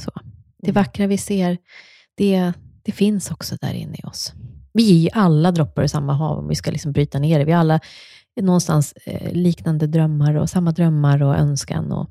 [0.00, 0.10] Så.
[0.58, 0.74] Det Mm.
[0.74, 1.58] vackra vi ser,
[2.14, 4.32] det, det finns också där inne i oss.
[4.72, 7.44] Vi är ju alla droppar i samma hav, om vi ska liksom bryta ner det.
[7.44, 7.80] Vi har alla
[8.40, 11.92] någonstans eh, liknande drömmar och samma drömmar och önskan.
[11.92, 12.10] Och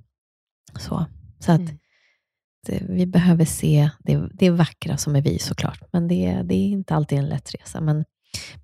[0.79, 1.05] så
[1.39, 1.77] så att Mm.
[2.67, 6.67] det, vi behöver se det, det vackra som är vi såklart, men det, det är
[6.67, 7.81] inte alltid en lätt resa.
[7.81, 8.05] Men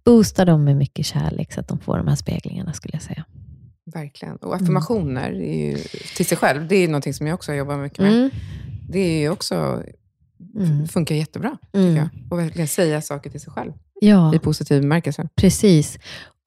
[0.05, 3.25] boosta dem med mycket kärlek så att de får de här speglingarna, skulle jag säga.
[3.93, 4.35] Verkligen.
[4.37, 5.77] Och affirmationer är ju,
[6.15, 8.13] till sig själv, det är någonting som jag också jobbar mycket med.
[8.13, 8.29] Mm.
[8.87, 9.83] Det är också,
[10.55, 10.87] Mm.
[10.87, 11.95] funkar jättebra, tycker Mm.
[11.95, 12.09] jag.
[12.31, 13.71] Och verkligen säga saker till sig själv,
[14.01, 14.35] Ja.
[14.35, 15.27] i positiv bemärkelse.
[15.35, 15.99] Precis.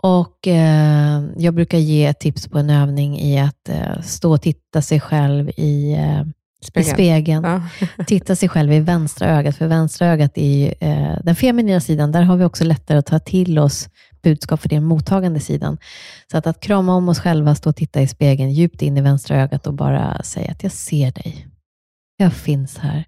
[0.03, 4.83] Och eh, Jag brukar ge tips på en övning i att eh, stå och titta
[4.83, 6.21] sig själv i, eh,
[6.63, 6.95] i Spegeln.
[6.95, 7.45] spegeln.
[7.45, 7.63] Ja.
[8.07, 12.13] Titta sig själv i vänstra ögat, för vänstra ögat är eh, den feminina sidan.
[12.13, 13.89] Där har vi också lättare att ta till oss
[14.23, 15.79] budskap för den mottagande sidan.
[16.31, 19.01] Så att, att krama om oss själva, stå och titta i spegeln djupt in i
[19.01, 21.47] vänstra ögat och bara säga att jag ser dig.
[22.21, 23.05] Jag finns här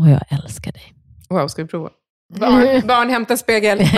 [0.00, 0.82] och jag älskar dig.
[1.30, 1.90] Wow, ska vi prova?
[2.38, 3.78] Barn, barn hämta spegel.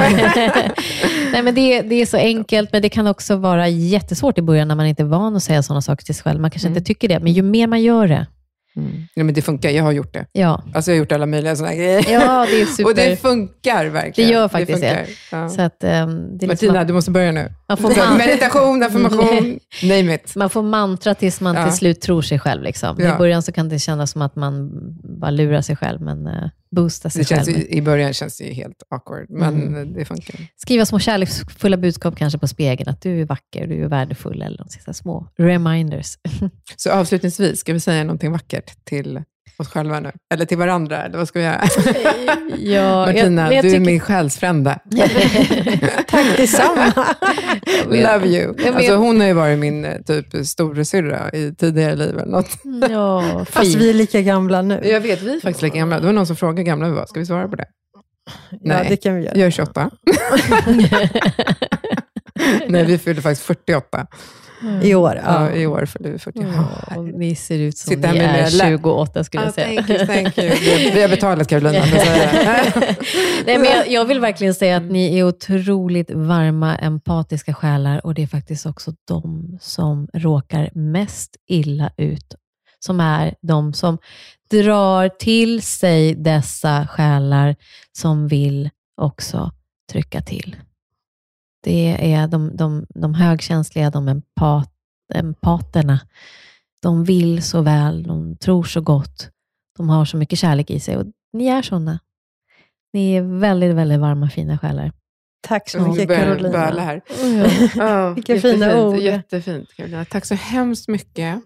[1.33, 4.69] Nej, men det, det är så enkelt, men det kan också vara jättesvårt i början
[4.69, 6.41] när man inte är van att säga sådana saker till sig själv.
[6.41, 6.77] Man kanske Mm.
[6.77, 8.27] inte tycker det, men ju mer man gör det,
[8.77, 8.93] Mm.
[9.15, 10.27] Ja, men det funkar, jag har gjort det.
[10.33, 12.05] ja, Alltså jag har gjort alla möjliga sådana grejer.
[12.13, 12.85] ja det är super.
[12.91, 14.29] Och det funkar verkligen.
[14.31, 15.07] Det gör faktiskt funkar.
[15.33, 15.49] Ja.
[15.49, 17.53] Så att, ehm, det liksom Martina, att- du måste börja nu.
[17.69, 20.37] Man får, man, Meditation, affirmation, name it.
[20.37, 21.65] man får mantra tills man Ja.
[21.69, 22.63] till slut tror sig själv.
[22.63, 22.97] Liksom.
[23.01, 23.15] Ja.
[23.15, 24.71] I början så kan det kännas som att man
[25.21, 27.59] bara lurar sig själv, men uh, boostar sig Det känns själv.
[27.59, 29.93] ju, I början känns det ju helt awkward, men Mm.
[29.93, 30.37] det funkar.
[30.57, 34.59] Skriva små kärleksfulla budskap kanske på spegeln, att du är vacker, du är värdefull, eller
[34.59, 36.15] de sista små reminders.
[36.77, 39.23] Så avslutningsvis, ska vi säga någonting vackert till
[39.59, 40.13] oss själva nu?
[40.35, 41.61] Eller till varandra, eller vad ska vi göra?
[42.59, 44.79] ja, Martina, jag, jag du är tycker- min själsfrände.
[46.09, 46.93] Tack detsamma.
[47.87, 48.55] Love you.
[48.75, 52.19] Alltså, hon har ju varit min eh, typ storasyrra i tidigare liv.
[52.19, 52.51] Eller något.
[52.91, 54.81] Ja, Fast vi är lika gamla nu.
[54.85, 56.01] Jag vet, vi är faktiskt lika gamla.
[56.01, 57.07] Det var någon som frågade hur gamla vi var.
[57.07, 57.67] Ska vi svara på det?
[58.51, 58.87] Ja, Nej.
[58.89, 59.37] det kan vi göra.
[59.37, 59.91] Jag är 28.
[62.69, 64.07] Nej, vi fyllde faktiskt 48.
[64.83, 65.21] I år.
[65.25, 65.51] Ja.
[65.51, 65.57] Ja.
[65.57, 66.47] I år fyllde vi 40.
[66.95, 69.83] Ja, ni ser ut som Sitta ni är lilla- 28 skulle jag Ah, säga.
[69.83, 70.51] thank you, thank you.
[70.95, 71.61] Vi, har betalat det.
[73.47, 78.15] Nej, men jag, jag vill verkligen säga att ni är otroligt varma, empatiska själar och
[78.15, 82.35] det är faktiskt också de som råkar mest illa ut.
[82.79, 83.99] Som är de som
[84.51, 87.57] drar till sig dessa själar
[87.93, 89.51] som vill också
[89.93, 90.57] trycka till.
[91.65, 94.71] Det är de, de, de högkänsliga, de empat,
[95.15, 96.01] empaterna.
[96.83, 99.31] De vill så väl, de tror så gott,
[99.79, 101.99] de har så mycket kärlek i sig och ni är sådana.
[102.93, 104.93] Ni är väldigt, väldigt varma, fina själar.
[105.49, 106.49] Tack så mycket börjar Carolina.
[106.67, 107.01] böla här.
[107.77, 108.99] Ja, Vilka fina jättefint, ord.
[108.99, 110.05] Jättefint, Carolina.
[110.05, 111.41] Tack så hemskt mycket.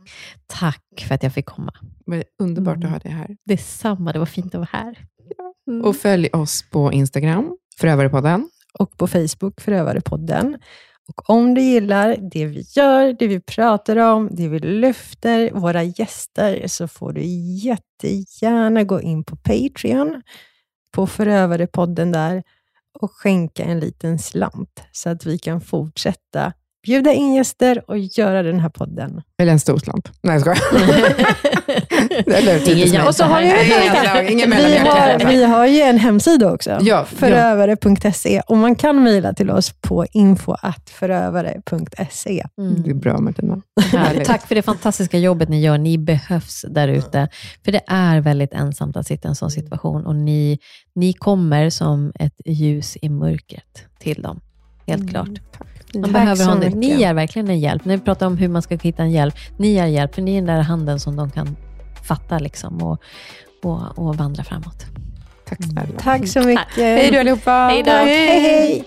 [0.46, 1.72] Tack för att jag fick komma.
[2.06, 2.86] Det var underbart Mm.
[2.86, 3.36] att ha dig här.
[3.46, 4.98] Detsamma, det var fint att vara här.
[5.70, 5.84] Mm.
[5.84, 10.58] Och följ oss på Instagram, Förövarepodden och på Facebook Förövarepodden.
[11.08, 15.82] Och om du gillar det vi gör, det vi pratar om, det vi lyfter, våra
[15.82, 17.22] gäster, så får du
[17.64, 20.22] jättegärna gå in på Patreon,
[20.92, 22.42] på Förövarepodden där,
[23.00, 26.52] och skänka en liten slant, så att vi kan fortsätta
[26.88, 29.22] bjuda in gäster och göra den här podden.
[29.42, 30.10] Eller en stor slant.
[30.22, 30.58] Nej, jag skojar.
[32.88, 33.46] Ingen Och så har vi,
[34.32, 39.32] inga vi, har, vi har ju en hemsida också, Ja, förövare.se, och man kan mejla
[39.32, 42.44] till oss på info.förövare.se.
[42.58, 42.82] Mm.
[42.82, 43.62] Det är bra, Martina.
[43.92, 44.24] Härligt.
[44.26, 45.78] Tack för det fantastiska jobbet ni gör.
[45.78, 47.28] Ni behövs där ute.
[47.64, 50.58] För det är väldigt ensamt att sitta i en sån situation och ni,
[50.94, 54.40] ni kommer som ett ljus i mörkret till dem.
[54.86, 55.12] Helt Mm.
[55.12, 55.28] klart.
[55.94, 56.74] Man Tack behöver så mycket.
[56.74, 57.84] Ni är verkligen en hjälp.
[57.84, 60.32] När vi pratar om hur man ska hitta en hjälp, ni är hjälp, för ni
[60.32, 61.56] är den där handen som de kan
[62.08, 63.02] fatta liksom, och,
[63.62, 64.86] och, och vandra framåt.
[65.48, 65.98] Tack snälla.
[65.98, 66.76] Tack så mycket.
[66.76, 67.68] Hej då allihopa.
[67.70, 67.90] Hej då.
[67.90, 68.84] Hej, hej.